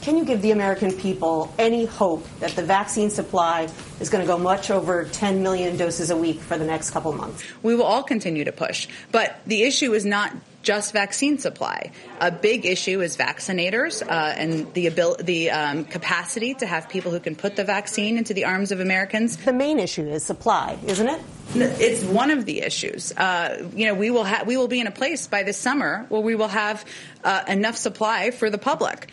Can 0.01 0.17
you 0.17 0.25
give 0.25 0.41
the 0.41 0.51
American 0.51 0.93
people 0.93 1.53
any 1.59 1.85
hope 1.85 2.25
that 2.39 2.51
the 2.51 2.63
vaccine 2.63 3.09
supply 3.09 3.67
is 3.99 4.09
going 4.09 4.23
to 4.23 4.27
go 4.27 4.37
much 4.37 4.71
over 4.71 5.05
10 5.05 5.43
million 5.43 5.75
doses 5.75 6.11
a 6.11 6.17
week 6.17 6.39
for 6.39 6.57
the 6.57 6.65
next 6.65 6.91
couple 6.91 7.11
months? 7.13 7.43
We 7.61 7.75
will 7.75 7.83
all 7.83 8.03
continue 8.03 8.45
to 8.45 8.51
push. 8.51 8.87
But 9.11 9.39
the 9.45 9.63
issue 9.63 9.93
is 9.93 10.05
not 10.05 10.31
just 10.65 10.91
vaccine 10.91 11.37
supply. 11.37 11.91
A 12.19 12.31
big 12.31 12.65
issue 12.65 12.99
is 13.01 13.15
vaccinators 13.15 14.01
uh, 14.01 14.33
and 14.35 14.73
the 14.73 14.87
ability, 14.87 15.23
the 15.23 15.51
um, 15.51 15.85
capacity 15.85 16.55
to 16.55 16.65
have 16.65 16.89
people 16.89 17.11
who 17.11 17.19
can 17.19 17.35
put 17.35 17.55
the 17.55 17.63
vaccine 17.63 18.17
into 18.17 18.33
the 18.33 18.45
arms 18.45 18.71
of 18.71 18.79
Americans. 18.79 19.37
The 19.37 19.53
main 19.53 19.79
issue 19.79 20.07
is 20.07 20.25
supply, 20.25 20.77
isn't 20.85 21.07
it? 21.07 21.21
It's 21.55 22.03
one 22.03 22.31
of 22.31 22.45
the 22.45 22.61
issues. 22.61 23.11
Uh, 23.11 23.69
you 23.75 23.85
know, 23.85 23.93
we 23.93 24.09
will 24.09 24.25
ha- 24.25 24.43
we 24.45 24.57
will 24.57 24.67
be 24.67 24.79
in 24.79 24.87
a 24.87 24.91
place 24.91 25.27
by 25.27 25.43
this 25.43 25.57
summer 25.57 26.05
where 26.09 26.21
we 26.21 26.35
will 26.35 26.49
have 26.49 26.83
uh, 27.23 27.43
enough 27.47 27.77
supply 27.77 28.31
for 28.31 28.49
the 28.49 28.57
public. 28.57 29.11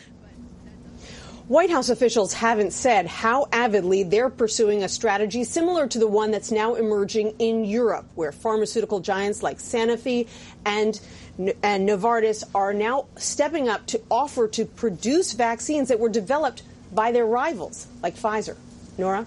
White 1.48 1.70
House 1.70 1.90
officials 1.90 2.32
haven't 2.32 2.72
said 2.72 3.06
how 3.06 3.46
avidly 3.52 4.04
they're 4.04 4.30
pursuing 4.30 4.84
a 4.84 4.88
strategy 4.88 5.44
similar 5.44 5.86
to 5.88 5.98
the 5.98 6.06
one 6.06 6.30
that's 6.30 6.50
now 6.50 6.76
emerging 6.76 7.34
in 7.38 7.64
Europe, 7.66 8.06
where 8.14 8.32
pharmaceutical 8.32 9.00
giants 9.00 9.42
like 9.42 9.58
Sanofi 9.58 10.28
and, 10.64 10.98
and 11.38 11.88
Novartis 11.88 12.44
are 12.54 12.72
now 12.72 13.06
stepping 13.16 13.68
up 13.68 13.86
to 13.86 14.00
offer 14.10 14.48
to 14.48 14.64
produce 14.64 15.32
vaccines 15.32 15.88
that 15.88 15.98
were 15.98 16.08
developed 16.08 16.62
by 16.92 17.12
their 17.12 17.26
rivals, 17.26 17.86
like 18.02 18.16
Pfizer. 18.16 18.56
Norah? 18.98 19.26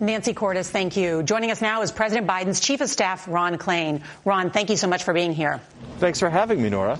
Nancy 0.00 0.32
Cordes, 0.32 0.70
thank 0.70 0.96
you. 0.96 1.22
Joining 1.24 1.50
us 1.50 1.60
now 1.60 1.82
is 1.82 1.90
President 1.90 2.28
Biden's 2.28 2.60
Chief 2.60 2.80
of 2.80 2.88
Staff, 2.88 3.26
Ron 3.26 3.58
Klain. 3.58 4.02
Ron, 4.24 4.50
thank 4.50 4.70
you 4.70 4.76
so 4.76 4.86
much 4.86 5.02
for 5.02 5.12
being 5.12 5.32
here. 5.32 5.60
Thanks 5.98 6.20
for 6.20 6.30
having 6.30 6.62
me, 6.62 6.70
Norah. 6.70 6.98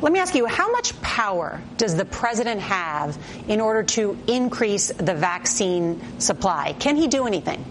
Let 0.00 0.12
me 0.12 0.18
ask 0.18 0.34
you, 0.34 0.46
how 0.46 0.72
much 0.72 1.00
power 1.00 1.60
does 1.76 1.94
the 1.94 2.04
president 2.04 2.60
have 2.62 3.16
in 3.46 3.60
order 3.60 3.84
to 3.84 4.18
increase 4.26 4.88
the 4.88 5.14
vaccine 5.14 6.18
supply? 6.18 6.74
Can 6.80 6.96
he 6.96 7.06
do 7.06 7.28
anything? 7.28 7.64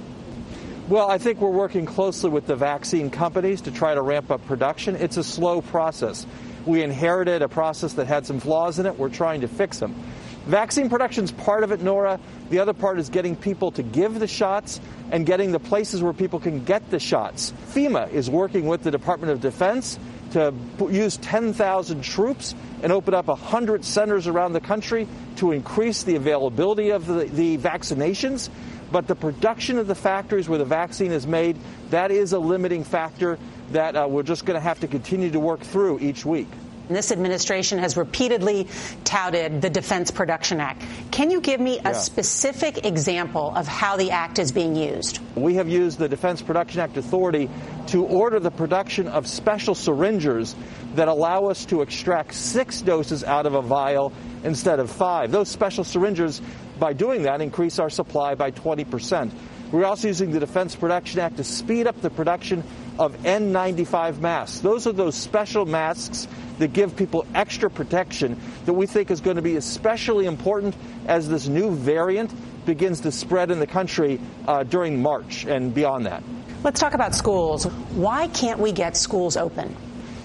Well, 0.91 1.09
I 1.09 1.19
think 1.19 1.39
we're 1.39 1.47
working 1.47 1.85
closely 1.85 2.29
with 2.29 2.47
the 2.47 2.57
vaccine 2.57 3.11
companies 3.11 3.61
to 3.61 3.71
try 3.71 3.95
to 3.95 4.01
ramp 4.01 4.29
up 4.29 4.45
production. 4.45 4.97
It's 4.97 5.15
a 5.15 5.23
slow 5.23 5.61
process. 5.61 6.27
We 6.65 6.83
inherited 6.83 7.41
a 7.41 7.47
process 7.47 7.93
that 7.93 8.07
had 8.07 8.25
some 8.25 8.41
flaws 8.41 8.77
in 8.77 8.85
it. 8.85 8.99
We're 8.99 9.07
trying 9.07 9.39
to 9.39 9.47
fix 9.47 9.79
them. 9.79 9.95
Vaccine 10.47 10.89
production 10.89 11.23
is 11.23 11.31
part 11.31 11.63
of 11.63 11.71
it, 11.71 11.81
Norah. 11.81 12.19
The 12.49 12.59
other 12.59 12.73
part 12.73 12.99
is 12.99 13.07
getting 13.07 13.37
people 13.37 13.71
to 13.71 13.83
give 13.83 14.19
the 14.19 14.27
shots 14.27 14.81
and 15.11 15.25
getting 15.25 15.53
the 15.53 15.61
places 15.61 16.03
where 16.03 16.11
people 16.11 16.41
can 16.41 16.65
get 16.65 16.89
the 16.91 16.99
shots. 16.99 17.53
FEMA 17.67 18.11
is 18.11 18.29
working 18.29 18.67
with 18.67 18.83
the 18.83 18.91
Department 18.91 19.31
of 19.31 19.39
Defense 19.39 19.97
to 20.31 20.53
use 20.89 21.17
10,000 21.17 22.01
troops 22.01 22.55
and 22.83 22.91
open 22.91 23.13
up 23.13 23.27
100 23.27 23.85
centers 23.85 24.27
around 24.27 24.53
the 24.53 24.59
country 24.59 25.07
to 25.37 25.51
increase 25.51 26.03
the 26.03 26.15
availability 26.15 26.89
of 26.89 27.05
the, 27.05 27.25
the, 27.25 27.57
vaccinations. 27.57 28.49
But 28.91 29.07
the 29.07 29.15
production 29.15 29.77
of 29.77 29.87
the 29.87 29.95
factories 29.95 30.49
where 30.49 30.59
the 30.59 30.65
vaccine 30.65 31.11
is 31.11 31.25
made, 31.25 31.57
that 31.91 32.11
is 32.11 32.33
a 32.33 32.39
limiting 32.39 32.83
factor 32.83 33.39
that 33.71 33.95
uh, 33.95 34.07
we're 34.09 34.23
just 34.23 34.45
going 34.45 34.55
to 34.55 34.61
have 34.61 34.81
to 34.81 34.87
continue 34.87 35.31
to 35.31 35.39
work 35.39 35.61
through 35.61 35.99
each 35.99 36.25
week. 36.25 36.47
This 36.89 37.11
administration 37.13 37.79
has 37.79 37.95
repeatedly 37.95 38.67
touted 39.05 39.61
the 39.61 39.69
Defense 39.69 40.11
Production 40.11 40.59
Act. 40.59 40.83
Can 41.11 41.31
you 41.31 41.39
give 41.39 41.61
me 41.61 41.79
a 41.79 41.83
yeah. 41.83 41.91
specific 41.93 42.85
example 42.85 43.53
of 43.55 43.65
how 43.65 43.95
the 43.95 44.11
act 44.11 44.39
is 44.39 44.51
being 44.51 44.75
used? 44.75 45.19
We 45.35 45.55
have 45.55 45.69
used 45.69 45.99
the 45.99 46.09
Defense 46.09 46.41
Production 46.41 46.81
Act 46.81 46.97
authority 46.97 47.49
to 47.87 48.05
order 48.05 48.41
the 48.41 48.51
production 48.51 49.07
of 49.07 49.25
special 49.25 49.73
syringes 49.73 50.53
that 50.95 51.07
allow 51.07 51.45
us 51.45 51.65
to 51.67 51.81
extract 51.81 52.33
six 52.33 52.81
doses 52.81 53.23
out 53.23 53.45
of 53.45 53.53
a 53.53 53.61
vial 53.61 54.11
instead 54.43 54.79
of 54.79 54.89
five. 54.89 55.31
Those 55.31 55.49
special 55.49 55.83
syringes, 55.83 56.41
by 56.79 56.93
doing 56.93 57.23
that, 57.23 57.41
increase 57.41 57.79
our 57.79 57.89
supply 57.89 58.35
by 58.35 58.51
20 58.51 58.85
percent. 58.85 59.33
We're 59.71 59.85
also 59.85 60.09
using 60.09 60.31
the 60.31 60.39
Defense 60.39 60.75
Production 60.75 61.21
Act 61.21 61.37
to 61.37 61.45
speed 61.45 61.87
up 61.87 62.01
the 62.01 62.09
production 62.09 62.63
of 62.99 63.15
N95 63.23 64.19
masks. 64.19 64.59
Those 64.59 64.85
are 64.85 64.91
those 64.91 65.15
special 65.15 65.65
masks 65.65 66.27
that 66.59 66.73
give 66.73 66.97
people 66.97 67.25
extra 67.33 67.69
protection 67.69 68.37
that 68.65 68.73
we 68.73 68.85
think 68.85 69.09
is 69.11 69.21
going 69.21 69.37
to 69.37 69.41
be 69.41 69.55
especially 69.55 70.25
important 70.25 70.75
as 71.07 71.29
this 71.29 71.47
new 71.47 71.71
variant 71.71 72.31
begins 72.65 73.01
to 73.01 73.11
spread 73.11 73.49
in 73.49 73.59
the 73.59 73.67
country 73.67 74.19
uh, 74.45 74.63
during 74.63 75.01
March 75.01 75.45
and 75.45 75.73
beyond 75.73 76.05
that. 76.05 76.21
Let's 76.63 76.79
talk 76.79 76.93
about 76.93 77.15
schools. 77.15 77.65
Why 77.65 78.27
can't 78.27 78.59
we 78.59 78.73
get 78.73 78.97
schools 78.97 79.37
open? 79.37 79.75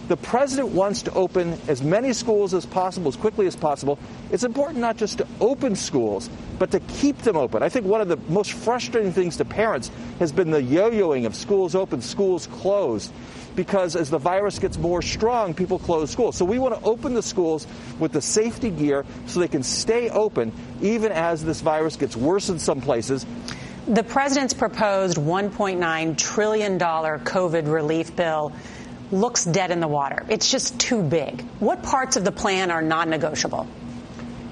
The 0.08 0.16
president 0.16 0.68
wants 0.68 1.02
to 1.02 1.12
open 1.14 1.58
as 1.66 1.82
many 1.82 2.12
schools 2.12 2.54
as 2.54 2.64
possible, 2.64 3.08
as 3.08 3.16
quickly 3.16 3.48
as 3.48 3.56
possible. 3.56 3.98
It's 4.30 4.44
important 4.44 4.78
not 4.78 4.96
just 4.96 5.18
to 5.18 5.26
open 5.40 5.74
schools, 5.74 6.30
but 6.60 6.70
to 6.70 6.80
keep 6.80 7.18
them 7.18 7.36
open. 7.36 7.62
I 7.62 7.68
think 7.68 7.86
one 7.86 8.00
of 8.00 8.06
the 8.06 8.16
most 8.28 8.52
frustrating 8.52 9.12
things 9.12 9.36
to 9.38 9.44
parents 9.44 9.90
has 10.20 10.30
been 10.30 10.52
the 10.52 10.62
yo 10.62 10.90
yoing 10.90 11.26
of 11.26 11.34
schools 11.34 11.74
open, 11.74 12.02
schools 12.02 12.46
closed. 12.46 13.12
Because 13.56 13.96
as 13.96 14.10
the 14.10 14.18
virus 14.18 14.58
gets 14.58 14.78
more 14.78 15.00
strong, 15.02 15.54
people 15.54 15.78
close 15.78 16.10
schools. 16.10 16.36
So 16.36 16.44
we 16.44 16.58
want 16.58 16.78
to 16.78 16.86
open 16.86 17.14
the 17.14 17.22
schools 17.22 17.66
with 17.98 18.12
the 18.12 18.20
safety 18.20 18.70
gear 18.70 19.04
so 19.26 19.40
they 19.40 19.48
can 19.48 19.62
stay 19.62 20.10
open 20.10 20.52
even 20.82 21.10
as 21.10 21.42
this 21.42 21.62
virus 21.62 21.96
gets 21.96 22.14
worse 22.14 22.50
in 22.50 22.58
some 22.58 22.82
places. 22.82 23.24
The 23.88 24.02
president's 24.02 24.52
proposed 24.52 25.16
$1.9 25.16 26.18
trillion 26.18 26.78
COVID 26.78 27.72
relief 27.72 28.14
bill 28.14 28.52
looks 29.10 29.44
dead 29.44 29.70
in 29.70 29.80
the 29.80 29.88
water. 29.88 30.24
It's 30.28 30.50
just 30.50 30.78
too 30.78 31.02
big. 31.02 31.42
What 31.60 31.82
parts 31.82 32.16
of 32.16 32.24
the 32.24 32.32
plan 32.32 32.70
are 32.70 32.82
non 32.82 33.10
negotiable? 33.10 33.66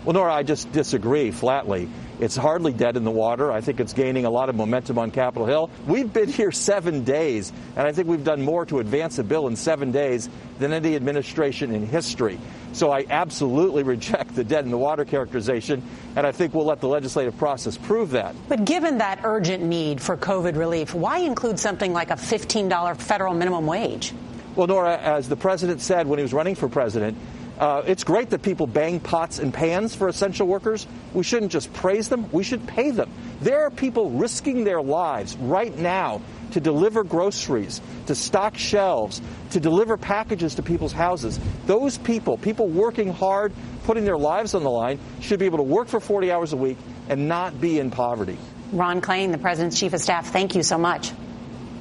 Well, 0.05 0.15
Norah, 0.15 0.35
I 0.35 0.43
just 0.43 0.71
disagree 0.73 1.31
flatly. 1.31 1.89
It's 2.21 2.37
hardly 2.37 2.73
dead 2.73 2.97
in 2.97 3.05
the 3.05 3.11
water. 3.11 3.51
I 3.51 3.61
think 3.61 3.81
it's 3.81 3.93
gaining 3.93 4.25
a 4.25 4.31
lot 4.31 4.49
of 4.49 4.55
momentum 4.55 4.99
on 4.99 5.11
Capitol 5.11 5.47
Hill. 5.47 5.71
We've 5.87 6.13
been 6.13 6.29
here 6.29 6.53
seven 6.53 7.03
days, 7.03 7.53
and 7.75 7.87
I 7.89 7.93
think 7.93 8.07
we've 8.07 8.23
done 8.23 8.43
more 8.43 8.65
to 8.67 8.79
advance 8.79 9.19
a 9.19 9.25
bill 9.25 9.49
in 9.49 9.57
seven 9.57 9.91
days 9.91 10.29
than 10.61 10.73
any 10.73 10.95
administration 10.95 11.75
in 11.75 11.87
history. 11.87 12.39
So 12.73 12.93
I 12.93 13.05
absolutely 13.11 13.83
reject 13.95 14.37
the 14.37 14.45
dead 14.45 14.65
in 14.65 14.71
the 14.71 14.79
water 14.79 15.05
characterization, 15.05 15.83
and 16.15 16.27
I 16.27 16.31
think 16.31 16.55
we'll 16.55 16.67
let 16.67 16.81
the 16.81 16.89
legislative 16.89 17.37
process 17.37 17.77
prove 17.77 18.11
that. 18.11 18.37
But 18.49 18.65
given 18.65 18.99
that 18.99 19.21
urgent 19.25 19.65
need 19.65 20.01
for 20.01 20.17
COVID 20.17 20.57
relief, 20.57 20.95
why 20.95 21.19
include 21.19 21.59
something 21.59 21.93
like 21.93 22.11
a 22.11 22.17
$15 22.17 22.97
federal 22.99 23.35
minimum 23.35 23.67
wage? 23.67 24.13
Well, 24.57 24.67
Norah, 24.69 24.97
as 24.97 25.29
the 25.29 25.37
president 25.37 25.81
said 25.81 26.07
when 26.07 26.19
he 26.19 26.23
was 26.23 26.33
running 26.33 26.55
for 26.55 26.69
president, 26.69 27.19
uh, 27.59 27.83
it's 27.87 28.03
great 28.03 28.31
that 28.31 28.43
people 28.43 28.67
bang 28.67 28.99
pots 29.01 29.39
and 29.39 29.55
pans 29.55 29.95
for 29.95 30.09
essential 30.09 30.47
workers. 30.47 30.87
We 31.13 31.23
shouldn't 31.23 31.53
just 31.53 31.73
praise 31.73 32.09
them, 32.09 32.31
we 32.33 32.43
should 32.43 32.67
pay 32.67 32.91
them. 32.91 33.11
There 33.41 33.63
are 33.63 33.71
people 33.71 34.11
risking 34.11 34.65
their 34.65 34.83
lives 34.83 35.37
right 35.37 35.77
now 35.77 36.21
to 36.53 36.61
deliver 36.61 37.03
groceries, 37.03 37.81
to 38.07 38.15
stock 38.15 38.57
shelves, 38.57 39.21
to 39.51 39.61
deliver 39.61 39.97
packages 39.97 40.57
to 40.57 40.63
people's 40.63 40.93
houses. 40.93 41.39
Those 41.67 41.99
people, 41.99 42.39
people 42.39 42.69
working 42.69 43.13
hard, 43.13 43.53
putting 43.85 44.05
their 44.05 44.19
lives 44.19 44.55
on 44.55 44.63
the 44.63 44.71
line, 44.71 44.99
should 45.21 45.39
be 45.41 45.47
able 45.47 45.59
to 45.59 45.65
work 45.65 45.89
for 45.89 46.01
40 46.01 46.31
hours 46.31 46.53
a 46.53 46.57
week 46.57 46.79
and 47.09 47.29
not 47.29 47.61
be 47.61 47.79
in 47.79 47.91
poverty. 47.91 48.39
Ron 48.73 49.01
Klain, 49.01 49.31
the 49.33 49.39
President's 49.39 49.79
Chief 49.79 49.93
of 49.93 50.01
Staff, 50.01 50.29
thank 50.29 50.55
you 50.55 50.63
so 50.63 50.79
much. 50.79 51.13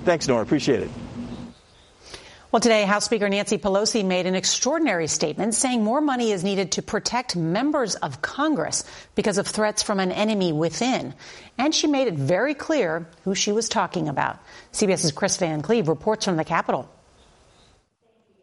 Thanks, 0.06 0.28
Norah. 0.28 0.44
Appreciate 0.44 0.82
it. 0.82 0.90
Well, 2.54 2.60
today, 2.60 2.84
House 2.84 3.06
Speaker 3.06 3.30
Nancy 3.30 3.58
Pelosi 3.58 4.06
made 4.06 4.28
an 4.28 4.36
extraordinary 4.36 5.08
statement 5.08 5.56
saying 5.56 5.84
more 5.84 6.02
money 6.02 6.32
is 6.32 6.44
needed 6.44 6.74
to 6.74 6.84
protect 6.84 7.36
members 7.36 7.96
of 7.96 8.22
Congress 8.22 8.84
because 9.16 9.40
of 9.40 9.48
threats 9.48 9.82
from 9.82 10.00
an 10.00 10.12
enemy 10.12 10.54
within. 10.54 11.16
And 11.58 11.74
she 11.74 11.88
made 11.88 12.08
it 12.08 12.14
very 12.14 12.54
clear 12.54 13.08
who 13.24 13.34
she 13.34 13.52
was 13.52 13.70
talking 13.70 14.08
about. 14.08 14.38
CBS's 14.72 15.14
Chris 15.14 15.36
Van 15.38 15.64
Cleave 15.64 15.88
reports 15.88 16.26
from 16.26 16.38
the 16.38 16.44
Capitol. 16.44 16.88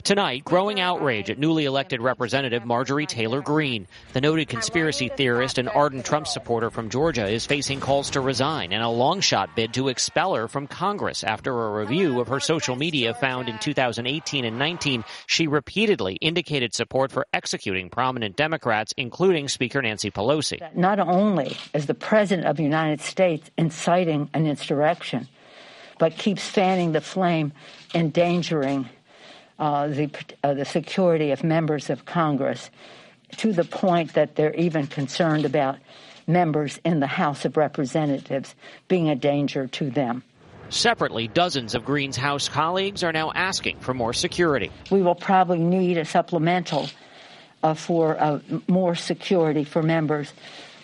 Tonight, 0.03 0.45
growing 0.45 0.81
outrage 0.81 1.29
at 1.29 1.39
newly 1.39 1.67
elected 1.67 2.01
Representative 2.01 2.65
Marjorie 2.65 3.07
Taylor 3.07 3.43
Greene. 3.43 3.87
The 4.15 4.21
noted 4.21 4.49
conspiracy 4.49 5.09
theorist 5.09 5.59
and 5.59 5.69
ardent 5.69 6.07
Trump 6.07 6.27
supporter 6.27 6.71
from 6.71 6.89
Georgia 6.89 7.29
is 7.29 7.45
facing 7.45 7.81
calls 7.81 8.11
to 8.11 8.21
resign 8.21 8.73
and 8.73 8.83
a 8.83 8.89
long 8.89 9.21
shot 9.21 9.55
bid 9.55 9.75
to 9.75 9.89
expel 9.89 10.35
her 10.35 10.49
from 10.49 10.67
Congress 10.67 11.23
after 11.23 11.53
a 11.53 11.79
review 11.81 12.19
of 12.19 12.29
her 12.29 12.41
social 12.41 12.77
media 12.77 13.13
found 13.13 13.49
in 13.49 13.59
2018 13.59 14.45
and 14.45 14.59
19 14.59 15.05
she 15.27 15.47
repeatedly 15.47 16.15
indicated 16.15 16.75
support 16.75 17.13
for 17.13 17.27
executing 17.35 17.91
prominent 17.91 18.37
Democrats, 18.37 18.95
including 18.97 19.49
Speaker 19.49 19.83
Nancy 19.83 20.11
Pelosi. 20.11 20.61
Not 20.75 20.99
only 20.99 21.57
is 21.75 21.87
the 21.87 21.95
President 21.95 22.47
of 22.47 22.57
the 22.57 22.63
United 22.63 23.03
States 23.03 23.51
inciting 23.59 24.31
an 24.33 24.47
insurrection, 24.47 25.29
but 25.99 26.17
keeps 26.17 26.49
fanning 26.49 26.93
the 26.93 27.03
flame, 27.03 27.53
endangering 27.95 28.89
uh, 29.61 29.89
the, 29.89 30.11
uh, 30.43 30.55
the 30.55 30.65
security 30.65 31.31
of 31.31 31.45
members 31.45 31.91
of 31.91 32.07
Congress 32.07 32.71
to 33.37 33.53
the 33.53 33.65
point 33.65 34.15
that 34.15 34.35
they're 34.35 34.55
even 34.55 34.87
concerned 34.87 35.45
about 35.45 35.77
members 36.27 36.81
in 36.85 37.01
the 37.01 37.07
House 37.07 37.45
of 37.45 37.57
Representatives 37.57 38.55
being 38.89 39.09
a 39.09 39.15
danger 39.15 39.67
to 39.67 39.91
them. 39.91 40.23
Separately, 40.71 41.29
dozens 41.29 41.75
of 41.75 41.85
Greene's 41.85 42.17
House 42.17 42.49
colleagues 42.49 43.03
are 43.03 43.13
now 43.13 43.33
asking 43.35 43.79
for 43.81 43.93
more 43.93 44.13
security. 44.13 44.71
We 44.91 45.03
will 45.03 45.15
probably 45.15 45.59
need 45.59 45.99
a 45.99 46.05
supplemental 46.05 46.89
uh, 47.63 47.75
for 47.75 48.19
uh, 48.19 48.41
more 48.69 48.95
security 48.95 49.65
for 49.65 49.83
members 49.83 50.33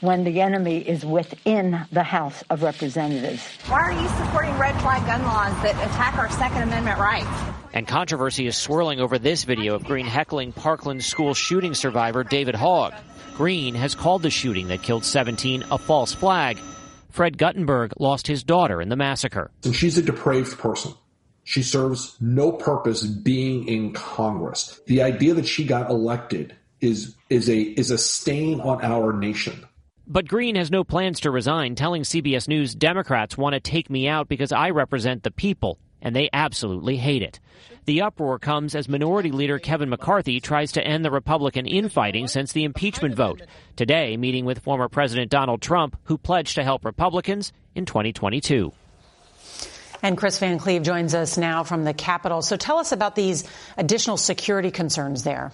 when 0.00 0.24
the 0.24 0.40
enemy 0.40 0.78
is 0.78 1.04
within 1.04 1.86
the 1.92 2.02
House 2.02 2.42
of 2.50 2.62
Representatives. 2.62 3.42
Why 3.68 3.80
are 3.80 3.92
you 3.92 4.08
supporting 4.08 4.58
red 4.58 4.78
flag 4.82 5.06
gun 5.06 5.22
laws 5.22 5.54
that 5.62 5.74
attack 5.86 6.18
our 6.18 6.30
Second 6.30 6.62
Amendment 6.62 6.98
rights? 6.98 7.65
And 7.76 7.86
controversy 7.86 8.46
is 8.46 8.56
swirling 8.56 9.00
over 9.00 9.18
this 9.18 9.44
video 9.44 9.74
of 9.74 9.84
Greene 9.84 10.06
heckling 10.06 10.50
Parkland 10.50 11.04
school 11.04 11.34
shooting 11.34 11.74
survivor 11.74 12.24
David 12.24 12.54
Hogg. 12.54 12.94
Greene 13.34 13.74
has 13.74 13.94
called 13.94 14.22
the 14.22 14.30
shooting 14.30 14.68
that 14.68 14.82
killed 14.82 15.04
17 15.04 15.62
a 15.70 15.76
false 15.76 16.14
flag. 16.14 16.58
Fred 17.10 17.36
Guttenberg 17.36 17.92
lost 18.00 18.26
his 18.28 18.44
daughter 18.44 18.80
in 18.80 18.88
the 18.88 18.96
massacre. 18.96 19.50
And 19.62 19.76
she's 19.76 19.98
a 19.98 20.02
depraved 20.02 20.56
person. 20.56 20.94
She 21.44 21.62
serves 21.62 22.16
no 22.18 22.50
purpose 22.50 23.02
being 23.02 23.68
in 23.68 23.92
Congress. 23.92 24.80
The 24.86 25.02
idea 25.02 25.34
that 25.34 25.46
she 25.46 25.66
got 25.66 25.90
elected 25.90 26.56
is 26.80 27.14
is 27.28 27.50
a 27.50 27.60
is 27.60 27.90
a 27.90 27.98
stain 27.98 28.62
on 28.62 28.82
our 28.82 29.12
nation. 29.12 29.66
But 30.06 30.28
Greene 30.28 30.56
has 30.56 30.70
no 30.70 30.82
plans 30.82 31.20
to 31.20 31.30
resign, 31.30 31.74
telling 31.74 32.04
CBS 32.04 32.48
News 32.48 32.74
Democrats 32.74 33.36
want 33.36 33.52
to 33.52 33.60
take 33.60 33.90
me 33.90 34.08
out 34.08 34.28
because 34.28 34.50
I 34.50 34.70
represent 34.70 35.24
the 35.24 35.30
people, 35.30 35.78
and 36.00 36.14
they 36.14 36.28
absolutely 36.32 36.96
hate 36.96 37.22
it. 37.22 37.40
The 37.86 38.02
uproar 38.02 38.38
comes 38.40 38.74
as 38.74 38.88
Minority 38.88 39.30
Leader 39.30 39.60
Kevin 39.60 39.88
McCarthy 39.88 40.40
tries 40.40 40.72
to 40.72 40.84
end 40.84 41.04
the 41.04 41.10
Republican 41.10 41.66
infighting 41.66 42.26
since 42.26 42.52
the 42.52 42.64
impeachment 42.64 43.14
vote. 43.14 43.42
Today, 43.76 44.16
meeting 44.16 44.44
with 44.44 44.58
former 44.58 44.88
President 44.88 45.30
Donald 45.30 45.62
Trump, 45.62 45.96
who 46.04 46.18
pledged 46.18 46.56
to 46.56 46.64
help 46.64 46.84
Republicans 46.84 47.52
in 47.76 47.86
2022. 47.86 48.72
And 50.02 50.18
Chris 50.18 50.38
Van 50.38 50.58
Cleave 50.58 50.82
joins 50.82 51.14
us 51.14 51.38
now 51.38 51.64
from 51.64 51.84
the 51.84 51.94
Capitol. 51.94 52.42
So 52.42 52.56
tell 52.56 52.78
us 52.78 52.92
about 52.92 53.14
these 53.14 53.44
additional 53.76 54.16
security 54.16 54.70
concerns 54.70 55.22
there. 55.22 55.52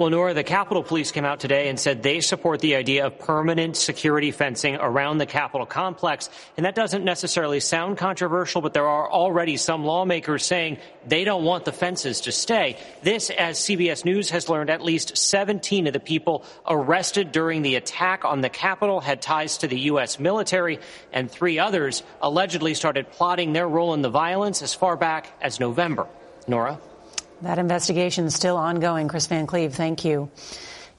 Well, 0.00 0.08
Norah, 0.08 0.32
the 0.32 0.42
Capitol 0.42 0.82
Police 0.82 1.12
came 1.12 1.26
out 1.26 1.40
today 1.40 1.68
and 1.68 1.78
said 1.78 2.02
they 2.02 2.22
support 2.22 2.60
the 2.60 2.76
idea 2.76 3.04
of 3.04 3.18
permanent 3.18 3.76
security 3.76 4.30
fencing 4.30 4.76
around 4.76 5.18
the 5.18 5.26
Capitol 5.26 5.66
complex. 5.66 6.30
And 6.56 6.64
that 6.64 6.74
doesn't 6.74 7.04
necessarily 7.04 7.60
sound 7.60 7.98
controversial, 7.98 8.62
but 8.62 8.72
there 8.72 8.88
are 8.88 9.12
already 9.12 9.58
some 9.58 9.84
lawmakers 9.84 10.42
saying 10.46 10.78
they 11.06 11.24
don't 11.24 11.44
want 11.44 11.66
the 11.66 11.72
fences 11.72 12.22
to 12.22 12.32
stay. 12.32 12.78
This, 13.02 13.28
as 13.28 13.58
CBS 13.58 14.06
News 14.06 14.30
has 14.30 14.48
learned, 14.48 14.70
at 14.70 14.80
least 14.80 15.18
17 15.18 15.86
of 15.86 15.92
the 15.92 16.00
people 16.00 16.46
arrested 16.66 17.30
during 17.30 17.60
the 17.60 17.74
attack 17.74 18.24
on 18.24 18.40
the 18.40 18.48
Capitol 18.48 19.00
had 19.00 19.20
ties 19.20 19.58
to 19.58 19.68
the 19.68 19.80
U.S. 19.80 20.18
military, 20.18 20.78
and 21.12 21.30
three 21.30 21.58
others 21.58 22.02
allegedly 22.22 22.72
started 22.72 23.10
plotting 23.10 23.52
their 23.52 23.68
role 23.68 23.92
in 23.92 24.00
the 24.00 24.08
violence 24.08 24.62
as 24.62 24.72
far 24.72 24.96
back 24.96 25.30
as 25.42 25.60
November. 25.60 26.06
Norah? 26.48 26.80
That 27.42 27.58
investigation 27.58 28.26
is 28.26 28.34
still 28.34 28.56
ongoing. 28.56 29.08
Chris 29.08 29.26
Van 29.26 29.46
Cleave, 29.46 29.74
thank 29.74 30.04
you. 30.04 30.30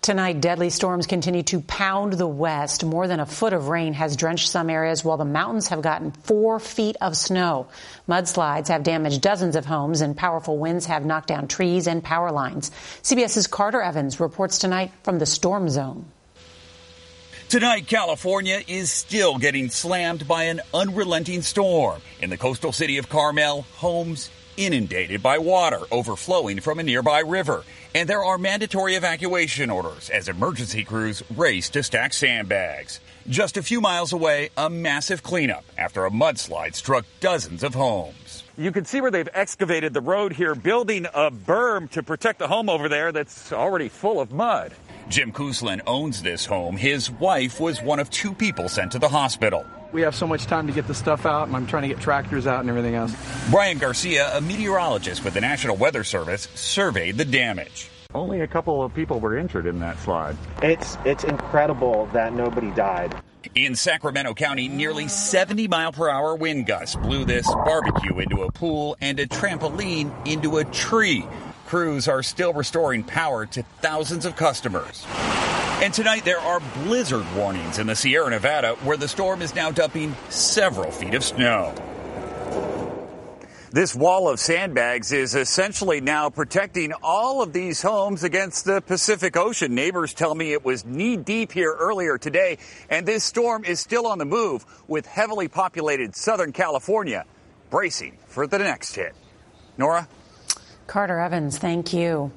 Tonight, 0.01 0.41
deadly 0.41 0.71
storms 0.71 1.05
continue 1.05 1.43
to 1.43 1.61
pound 1.61 2.13
the 2.13 2.25
west. 2.25 2.83
More 2.83 3.07
than 3.07 3.19
a 3.19 3.25
foot 3.27 3.53
of 3.53 3.67
rain 3.67 3.93
has 3.93 4.15
drenched 4.15 4.49
some 4.49 4.71
areas 4.71 5.05
while 5.05 5.17
the 5.17 5.25
mountains 5.25 5.67
have 5.67 5.83
gotten 5.83 6.09
four 6.09 6.59
feet 6.59 6.95
of 7.01 7.15
snow. 7.15 7.67
Mudslides 8.09 8.69
have 8.69 8.81
damaged 8.81 9.21
dozens 9.21 9.55
of 9.55 9.65
homes 9.65 10.01
and 10.01 10.17
powerful 10.17 10.57
winds 10.57 10.87
have 10.87 11.05
knocked 11.05 11.27
down 11.27 11.47
trees 11.47 11.85
and 11.85 12.03
power 12.03 12.31
lines. 12.31 12.71
CBS's 13.03 13.45
Carter 13.45 13.79
Evans 13.79 14.19
reports 14.19 14.57
tonight 14.57 14.91
from 15.03 15.19
the 15.19 15.27
storm 15.27 15.69
zone. 15.69 16.05
Tonight, 17.49 17.85
California 17.85 18.61
is 18.67 18.91
still 18.91 19.37
getting 19.37 19.69
slammed 19.69 20.27
by 20.27 20.45
an 20.45 20.61
unrelenting 20.73 21.43
storm. 21.43 22.01
In 22.21 22.31
the 22.31 22.37
coastal 22.37 22.71
city 22.71 22.97
of 22.97 23.07
Carmel, 23.07 23.67
homes 23.73 24.31
inundated 24.57 25.21
by 25.23 25.37
water 25.37 25.79
overflowing 25.91 26.59
from 26.59 26.79
a 26.79 26.83
nearby 26.83 27.19
river. 27.19 27.63
And 27.93 28.07
there 28.07 28.23
are 28.23 28.37
mandatory 28.37 28.95
evacuation 28.95 29.69
orders 29.69 30.09
as 30.09 30.29
emergency 30.29 30.83
crews 30.83 31.23
race 31.35 31.69
to 31.71 31.83
stack 31.83 32.13
sandbags. 32.13 32.99
Just 33.27 33.57
a 33.57 33.63
few 33.63 33.81
miles 33.81 34.13
away, 34.13 34.49
a 34.57 34.69
massive 34.69 35.23
cleanup 35.23 35.63
after 35.77 36.05
a 36.05 36.09
mudslide 36.09 36.75
struck 36.75 37.05
dozens 37.19 37.63
of 37.63 37.75
homes. 37.75 38.43
You 38.57 38.71
can 38.71 38.85
see 38.85 39.01
where 39.01 39.11
they've 39.11 39.29
excavated 39.33 39.93
the 39.93 40.01
road 40.01 40.33
here, 40.33 40.55
building 40.55 41.05
a 41.05 41.31
berm 41.31 41.89
to 41.91 42.03
protect 42.03 42.39
the 42.39 42.47
home 42.47 42.69
over 42.69 42.89
there 42.89 43.11
that's 43.11 43.51
already 43.51 43.89
full 43.89 44.19
of 44.19 44.31
mud. 44.31 44.73
Jim 45.09 45.31
Kuslin 45.31 45.81
owns 45.87 46.21
this 46.21 46.45
home. 46.45 46.77
His 46.77 47.11
wife 47.11 47.59
was 47.59 47.81
one 47.81 47.99
of 47.99 48.09
two 48.09 48.33
people 48.33 48.69
sent 48.69 48.91
to 48.93 48.99
the 48.99 49.09
hospital. 49.09 49.65
We 49.91 50.01
have 50.03 50.15
so 50.15 50.25
much 50.25 50.45
time 50.45 50.67
to 50.67 50.73
get 50.73 50.87
the 50.87 50.93
stuff 50.93 51.25
out, 51.25 51.47
and 51.47 51.55
I'm 51.55 51.67
trying 51.67 51.83
to 51.83 51.89
get 51.89 51.99
tractors 51.99 52.47
out 52.47 52.61
and 52.61 52.69
everything 52.69 52.95
else. 52.95 53.13
Brian 53.49 53.77
Garcia, 53.77 54.37
a 54.37 54.41
meteorologist 54.41 55.23
with 55.25 55.33
the 55.33 55.41
National 55.41 55.75
Weather 55.75 56.03
Service, 56.03 56.47
surveyed 56.55 57.17
the 57.17 57.25
damage. 57.25 57.89
Only 58.13 58.41
a 58.41 58.47
couple 58.47 58.83
of 58.83 58.93
people 58.93 59.19
were 59.19 59.37
injured 59.37 59.65
in 59.65 59.79
that 59.79 59.99
slide. 59.99 60.37
It's 60.61 60.97
it's 61.05 61.23
incredible 61.23 62.07
that 62.13 62.33
nobody 62.33 62.71
died. 62.71 63.15
In 63.55 63.75
Sacramento 63.75 64.33
County, 64.33 64.67
nearly 64.67 65.07
70 65.07 65.67
mile 65.67 65.91
per 65.91 66.09
hour 66.09 66.35
wind 66.35 66.67
gusts 66.67 66.95
blew 66.95 67.25
this 67.25 67.47
barbecue 67.47 68.19
into 68.19 68.43
a 68.43 68.51
pool 68.51 68.95
and 69.01 69.19
a 69.19 69.27
trampoline 69.27 70.13
into 70.27 70.57
a 70.57 70.65
tree. 70.65 71.25
Crews 71.65 72.07
are 72.07 72.21
still 72.21 72.53
restoring 72.53 73.03
power 73.03 73.45
to 73.47 73.63
thousands 73.81 74.25
of 74.25 74.35
customers. 74.35 75.05
And 75.81 75.91
tonight 75.91 76.25
there 76.25 76.39
are 76.39 76.59
blizzard 76.83 77.25
warnings 77.35 77.79
in 77.79 77.87
the 77.87 77.95
Sierra 77.95 78.29
Nevada 78.29 78.75
where 78.83 78.97
the 78.97 79.07
storm 79.07 79.41
is 79.41 79.55
now 79.55 79.71
dumping 79.71 80.15
several 80.29 80.91
feet 80.91 81.15
of 81.15 81.23
snow. 81.23 81.73
This 83.71 83.95
wall 83.95 84.29
of 84.29 84.39
sandbags 84.39 85.11
is 85.11 85.33
essentially 85.33 85.99
now 85.99 86.29
protecting 86.29 86.93
all 87.01 87.41
of 87.41 87.51
these 87.51 87.81
homes 87.81 88.23
against 88.23 88.65
the 88.65 88.81
Pacific 88.81 89.35
Ocean. 89.35 89.73
Neighbors 89.73 90.13
tell 90.13 90.35
me 90.35 90.53
it 90.53 90.63
was 90.63 90.85
knee 90.85 91.17
deep 91.17 91.51
here 91.51 91.73
earlier 91.73 92.19
today, 92.19 92.59
and 92.87 93.07
this 93.07 93.23
storm 93.23 93.65
is 93.65 93.79
still 93.79 94.05
on 94.05 94.19
the 94.19 94.25
move 94.25 94.63
with 94.87 95.07
heavily 95.07 95.47
populated 95.47 96.15
Southern 96.15 96.51
California 96.51 97.25
bracing 97.71 98.19
for 98.27 98.45
the 98.45 98.59
next 98.59 98.93
hit. 98.93 99.15
Norah? 99.79 100.07
Carter 100.85 101.17
Evans, 101.17 101.57
thank 101.57 101.91
you. 101.91 102.31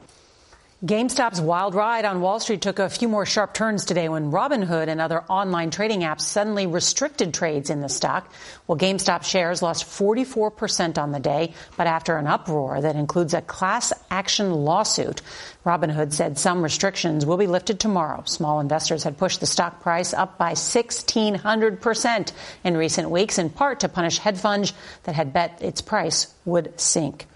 GameStop's 0.84 1.40
wild 1.40 1.74
ride 1.74 2.04
on 2.04 2.20
Wall 2.20 2.38
Street 2.40 2.60
took 2.60 2.78
a 2.78 2.90
few 2.90 3.08
more 3.08 3.24
sharp 3.24 3.54
turns 3.54 3.86
today 3.86 4.10
when 4.10 4.30
Robinhood 4.30 4.88
and 4.88 5.00
other 5.00 5.22
online 5.30 5.70
trading 5.70 6.00
apps 6.00 6.20
suddenly 6.20 6.66
restricted 6.66 7.32
trades 7.32 7.70
in 7.70 7.80
the 7.80 7.88
stock. 7.88 8.30
Well, 8.66 8.76
GameStop 8.76 9.24
shares 9.24 9.62
lost 9.62 9.86
44% 9.86 10.98
on 10.98 11.10
the 11.10 11.20
day, 11.20 11.54
but 11.78 11.86
after 11.86 12.18
an 12.18 12.26
uproar 12.26 12.82
that 12.82 12.96
includes 12.96 13.32
a 13.32 13.40
class 13.40 13.94
action 14.10 14.52
lawsuit, 14.52 15.22
Robinhood 15.64 16.12
said 16.12 16.38
some 16.38 16.60
restrictions 16.60 17.24
will 17.24 17.38
be 17.38 17.46
lifted 17.46 17.80
tomorrow. 17.80 18.22
Small 18.26 18.60
investors 18.60 19.04
had 19.04 19.16
pushed 19.16 19.40
the 19.40 19.46
stock 19.46 19.80
price 19.80 20.12
up 20.12 20.36
by 20.36 20.52
1,600% 20.52 22.32
in 22.62 22.76
recent 22.76 23.08
weeks, 23.08 23.38
in 23.38 23.48
part 23.48 23.80
to 23.80 23.88
punish 23.88 24.18
hedge 24.18 24.36
funds 24.36 24.74
that 25.04 25.14
had 25.14 25.32
bet 25.32 25.62
its 25.62 25.80
price 25.80 26.26
would 26.44 26.78
sink. 26.78 27.26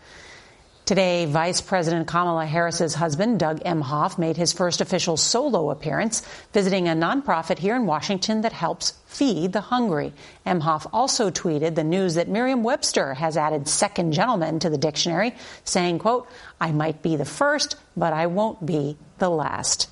Today, 0.88 1.26
Vice 1.26 1.60
President 1.60 2.08
Kamala 2.08 2.46
Harris's 2.46 2.94
husband, 2.94 3.38
Doug 3.38 3.60
Emhoff, 3.60 4.16
made 4.16 4.38
his 4.38 4.54
first 4.54 4.80
official 4.80 5.18
solo 5.18 5.70
appearance, 5.70 6.22
visiting 6.54 6.88
a 6.88 6.92
nonprofit 6.92 7.58
here 7.58 7.76
in 7.76 7.84
Washington 7.84 8.40
that 8.40 8.54
helps 8.54 8.94
feed 9.04 9.52
the 9.52 9.60
hungry. 9.60 10.14
Emhoff 10.46 10.86
also 10.90 11.28
tweeted 11.28 11.74
the 11.74 11.84
news 11.84 12.14
that 12.14 12.30
Merriam-Webster 12.30 13.12
has 13.12 13.36
added 13.36 13.68
second 13.68 14.12
gentleman 14.12 14.60
to 14.60 14.70
the 14.70 14.78
dictionary, 14.78 15.34
saying, 15.62 15.98
quote, 15.98 16.26
I 16.58 16.72
might 16.72 17.02
be 17.02 17.16
the 17.16 17.26
first, 17.26 17.76
but 17.94 18.14
I 18.14 18.24
won't 18.24 18.64
be 18.64 18.96
the 19.18 19.28
last. 19.28 19.90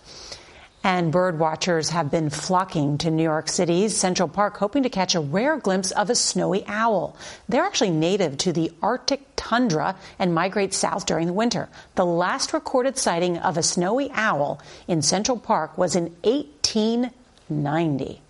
And 0.86 1.10
bird 1.10 1.40
watchers 1.40 1.88
have 1.88 2.12
been 2.12 2.30
flocking 2.30 2.96
to 2.98 3.10
New 3.10 3.24
York 3.24 3.48
City's 3.48 3.96
Central 3.96 4.28
Park, 4.28 4.58
hoping 4.58 4.84
to 4.84 4.88
catch 4.88 5.16
a 5.16 5.20
rare 5.20 5.56
glimpse 5.56 5.90
of 5.90 6.10
a 6.10 6.14
snowy 6.14 6.62
owl. 6.68 7.16
They're 7.48 7.64
actually 7.64 7.90
native 7.90 8.38
to 8.38 8.52
the 8.52 8.70
Arctic 8.80 9.22
tundra 9.34 9.96
and 10.16 10.32
migrate 10.32 10.72
south 10.72 11.04
during 11.04 11.26
the 11.26 11.32
winter. 11.32 11.68
The 11.96 12.06
last 12.06 12.52
recorded 12.52 12.98
sighting 12.98 13.36
of 13.36 13.58
a 13.58 13.64
snowy 13.64 14.12
owl 14.12 14.60
in 14.86 15.02
Central 15.02 15.40
Park 15.40 15.76
was 15.76 15.96
in 15.96 16.14
1890. 16.22 18.22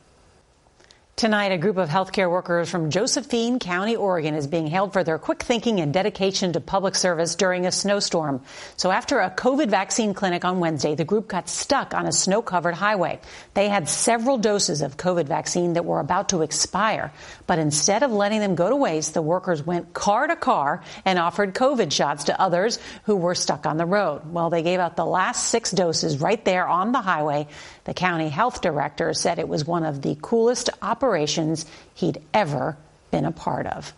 Tonight, 1.16 1.50
a 1.50 1.56
group 1.56 1.78
of 1.78 1.88
healthcare 1.88 2.30
workers 2.30 2.68
from 2.68 2.90
Josephine 2.90 3.58
County, 3.58 3.96
Oregon 3.96 4.34
is 4.34 4.46
being 4.46 4.66
hailed 4.66 4.92
for 4.92 5.02
their 5.02 5.16
quick 5.18 5.42
thinking 5.42 5.80
and 5.80 5.90
dedication 5.90 6.52
to 6.52 6.60
public 6.60 6.94
service 6.94 7.36
during 7.36 7.64
a 7.64 7.72
snowstorm. 7.72 8.42
So 8.76 8.90
after 8.90 9.20
a 9.20 9.30
COVID 9.30 9.70
vaccine 9.70 10.12
clinic 10.12 10.44
on 10.44 10.60
Wednesday, 10.60 10.94
the 10.94 11.06
group 11.06 11.26
got 11.26 11.48
stuck 11.48 11.94
on 11.94 12.04
a 12.04 12.12
snow 12.12 12.42
covered 12.42 12.74
highway. 12.74 13.18
They 13.54 13.70
had 13.70 13.88
several 13.88 14.36
doses 14.36 14.82
of 14.82 14.98
COVID 14.98 15.24
vaccine 15.24 15.72
that 15.72 15.86
were 15.86 16.00
about 16.00 16.28
to 16.28 16.42
expire. 16.42 17.14
But 17.46 17.58
instead 17.58 18.02
of 18.02 18.12
letting 18.12 18.40
them 18.40 18.54
go 18.54 18.68
to 18.68 18.76
waste, 18.76 19.14
the 19.14 19.22
workers 19.22 19.64
went 19.64 19.94
car 19.94 20.26
to 20.26 20.36
car 20.36 20.82
and 21.06 21.18
offered 21.18 21.54
COVID 21.54 21.92
shots 21.92 22.24
to 22.24 22.38
others 22.38 22.78
who 23.04 23.16
were 23.16 23.34
stuck 23.34 23.64
on 23.64 23.78
the 23.78 23.86
road. 23.86 24.20
Well, 24.30 24.50
they 24.50 24.62
gave 24.62 24.80
out 24.80 24.96
the 24.96 25.06
last 25.06 25.48
six 25.48 25.70
doses 25.70 26.20
right 26.20 26.44
there 26.44 26.68
on 26.68 26.92
the 26.92 27.00
highway. 27.00 27.46
The 27.86 27.94
county 27.94 28.28
health 28.28 28.62
director 28.62 29.14
said 29.14 29.38
it 29.38 29.48
was 29.48 29.64
one 29.64 29.84
of 29.84 30.02
the 30.02 30.18
coolest 30.20 30.70
operations 30.82 31.66
he'd 31.94 32.20
ever 32.34 32.76
been 33.12 33.24
a 33.24 33.30
part 33.30 33.66
of. 33.66 33.92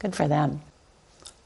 Good 0.00 0.16
for 0.16 0.26
them. 0.26 0.60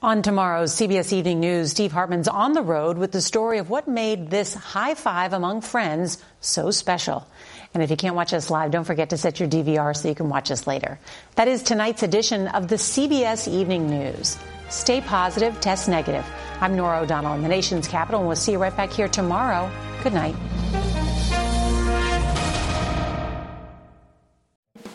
On 0.00 0.22
tomorrow's 0.22 0.74
CBS 0.74 1.12
Evening 1.12 1.38
News, 1.38 1.70
Steve 1.70 1.92
Hartman's 1.92 2.28
on 2.28 2.54
the 2.54 2.62
road 2.62 2.96
with 2.96 3.12
the 3.12 3.20
story 3.20 3.58
of 3.58 3.68
what 3.68 3.86
made 3.86 4.30
this 4.30 4.54
high 4.54 4.94
five 4.94 5.34
among 5.34 5.60
friends 5.60 6.16
so 6.40 6.70
special. 6.70 7.26
And 7.74 7.82
if 7.82 7.90
you 7.90 7.96
can't 7.96 8.16
watch 8.16 8.32
us 8.32 8.50
live, 8.50 8.70
don't 8.70 8.84
forget 8.84 9.10
to 9.10 9.18
set 9.18 9.38
your 9.38 9.48
DVR 9.48 9.94
so 9.94 10.08
you 10.08 10.14
can 10.14 10.30
watch 10.30 10.50
us 10.50 10.66
later. 10.66 10.98
That 11.36 11.46
is 11.46 11.62
tonight's 11.62 12.02
edition 12.02 12.48
of 12.48 12.68
the 12.68 12.76
CBS 12.76 13.46
Evening 13.48 13.90
News. 13.90 14.38
Stay 14.70 15.02
positive, 15.02 15.60
test 15.60 15.90
negative. 15.90 16.26
I'm 16.60 16.74
Norah 16.74 17.02
O'Donnell 17.02 17.34
in 17.34 17.42
the 17.42 17.48
nation's 17.48 17.86
capital, 17.86 18.20
and 18.20 18.26
we'll 18.26 18.36
see 18.36 18.52
you 18.52 18.58
right 18.58 18.76
back 18.76 18.90
here 18.90 19.08
tomorrow. 19.08 19.70
Good 20.02 20.14
night. 20.14 20.34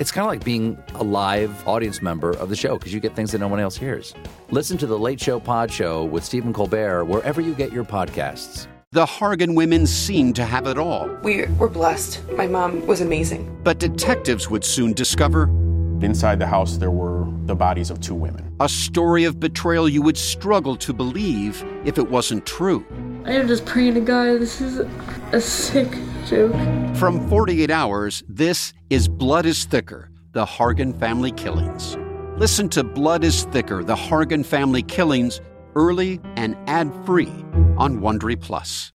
It's 0.00 0.10
kind 0.10 0.24
of 0.24 0.30
like 0.30 0.42
being 0.42 0.82
a 0.94 1.04
live 1.04 1.68
audience 1.68 2.00
member 2.00 2.30
of 2.30 2.48
the 2.48 2.56
show 2.56 2.78
because 2.78 2.94
you 2.94 3.00
get 3.00 3.14
things 3.14 3.32
that 3.32 3.38
no 3.38 3.48
one 3.48 3.60
else 3.60 3.76
hears. 3.76 4.14
Listen 4.50 4.78
to 4.78 4.86
the 4.86 4.98
Late 4.98 5.20
Show 5.20 5.38
Pod 5.38 5.70
Show 5.70 6.06
with 6.06 6.24
Stephen 6.24 6.54
Colbert 6.54 7.04
wherever 7.04 7.42
you 7.42 7.54
get 7.54 7.70
your 7.70 7.84
podcasts. 7.84 8.66
The 8.92 9.04
Hargan 9.04 9.54
women 9.54 9.86
seemed 9.86 10.36
to 10.36 10.44
have 10.46 10.66
it 10.66 10.78
all. 10.78 11.06
We 11.22 11.44
were 11.58 11.68
blessed. 11.68 12.26
My 12.32 12.46
mom 12.46 12.86
was 12.86 13.02
amazing. 13.02 13.54
But 13.62 13.78
detectives 13.78 14.48
would 14.48 14.64
soon 14.64 14.94
discover 14.94 15.50
Inside 16.02 16.38
the 16.38 16.46
house, 16.46 16.78
there 16.78 16.90
were 16.90 17.26
the 17.44 17.54
bodies 17.54 17.90
of 17.90 18.00
two 18.00 18.14
women. 18.14 18.56
a 18.58 18.70
story 18.70 19.24
of 19.24 19.38
betrayal 19.38 19.86
you 19.86 20.00
would 20.00 20.16
struggle 20.16 20.74
to 20.76 20.94
believe 20.94 21.62
if 21.84 21.98
it 21.98 22.10
wasn't 22.10 22.46
true. 22.46 22.86
I 23.26 23.32
am 23.32 23.48
just 23.48 23.66
praying 23.66 23.94
to 23.94 24.00
God. 24.00 24.40
This 24.40 24.62
is 24.62 24.80
a 25.32 25.40
sick 25.40 25.90
joke. 26.26 26.54
From 26.96 27.28
48 27.28 27.70
Hours, 27.70 28.22
this 28.28 28.72
is 28.88 29.08
Blood 29.08 29.44
is 29.44 29.64
Thicker 29.66 30.10
The 30.32 30.46
Hargan 30.46 30.98
Family 30.98 31.30
Killings. 31.32 31.98
Listen 32.38 32.70
to 32.70 32.82
Blood 32.82 33.22
is 33.22 33.44
Thicker 33.44 33.84
The 33.84 33.94
Hargan 33.94 34.44
Family 34.44 34.82
Killings 34.82 35.42
early 35.76 36.18
and 36.36 36.56
ad 36.66 36.90
free 37.04 37.28
on 37.76 38.00
Wondery 38.00 38.40
Plus. 38.40 38.88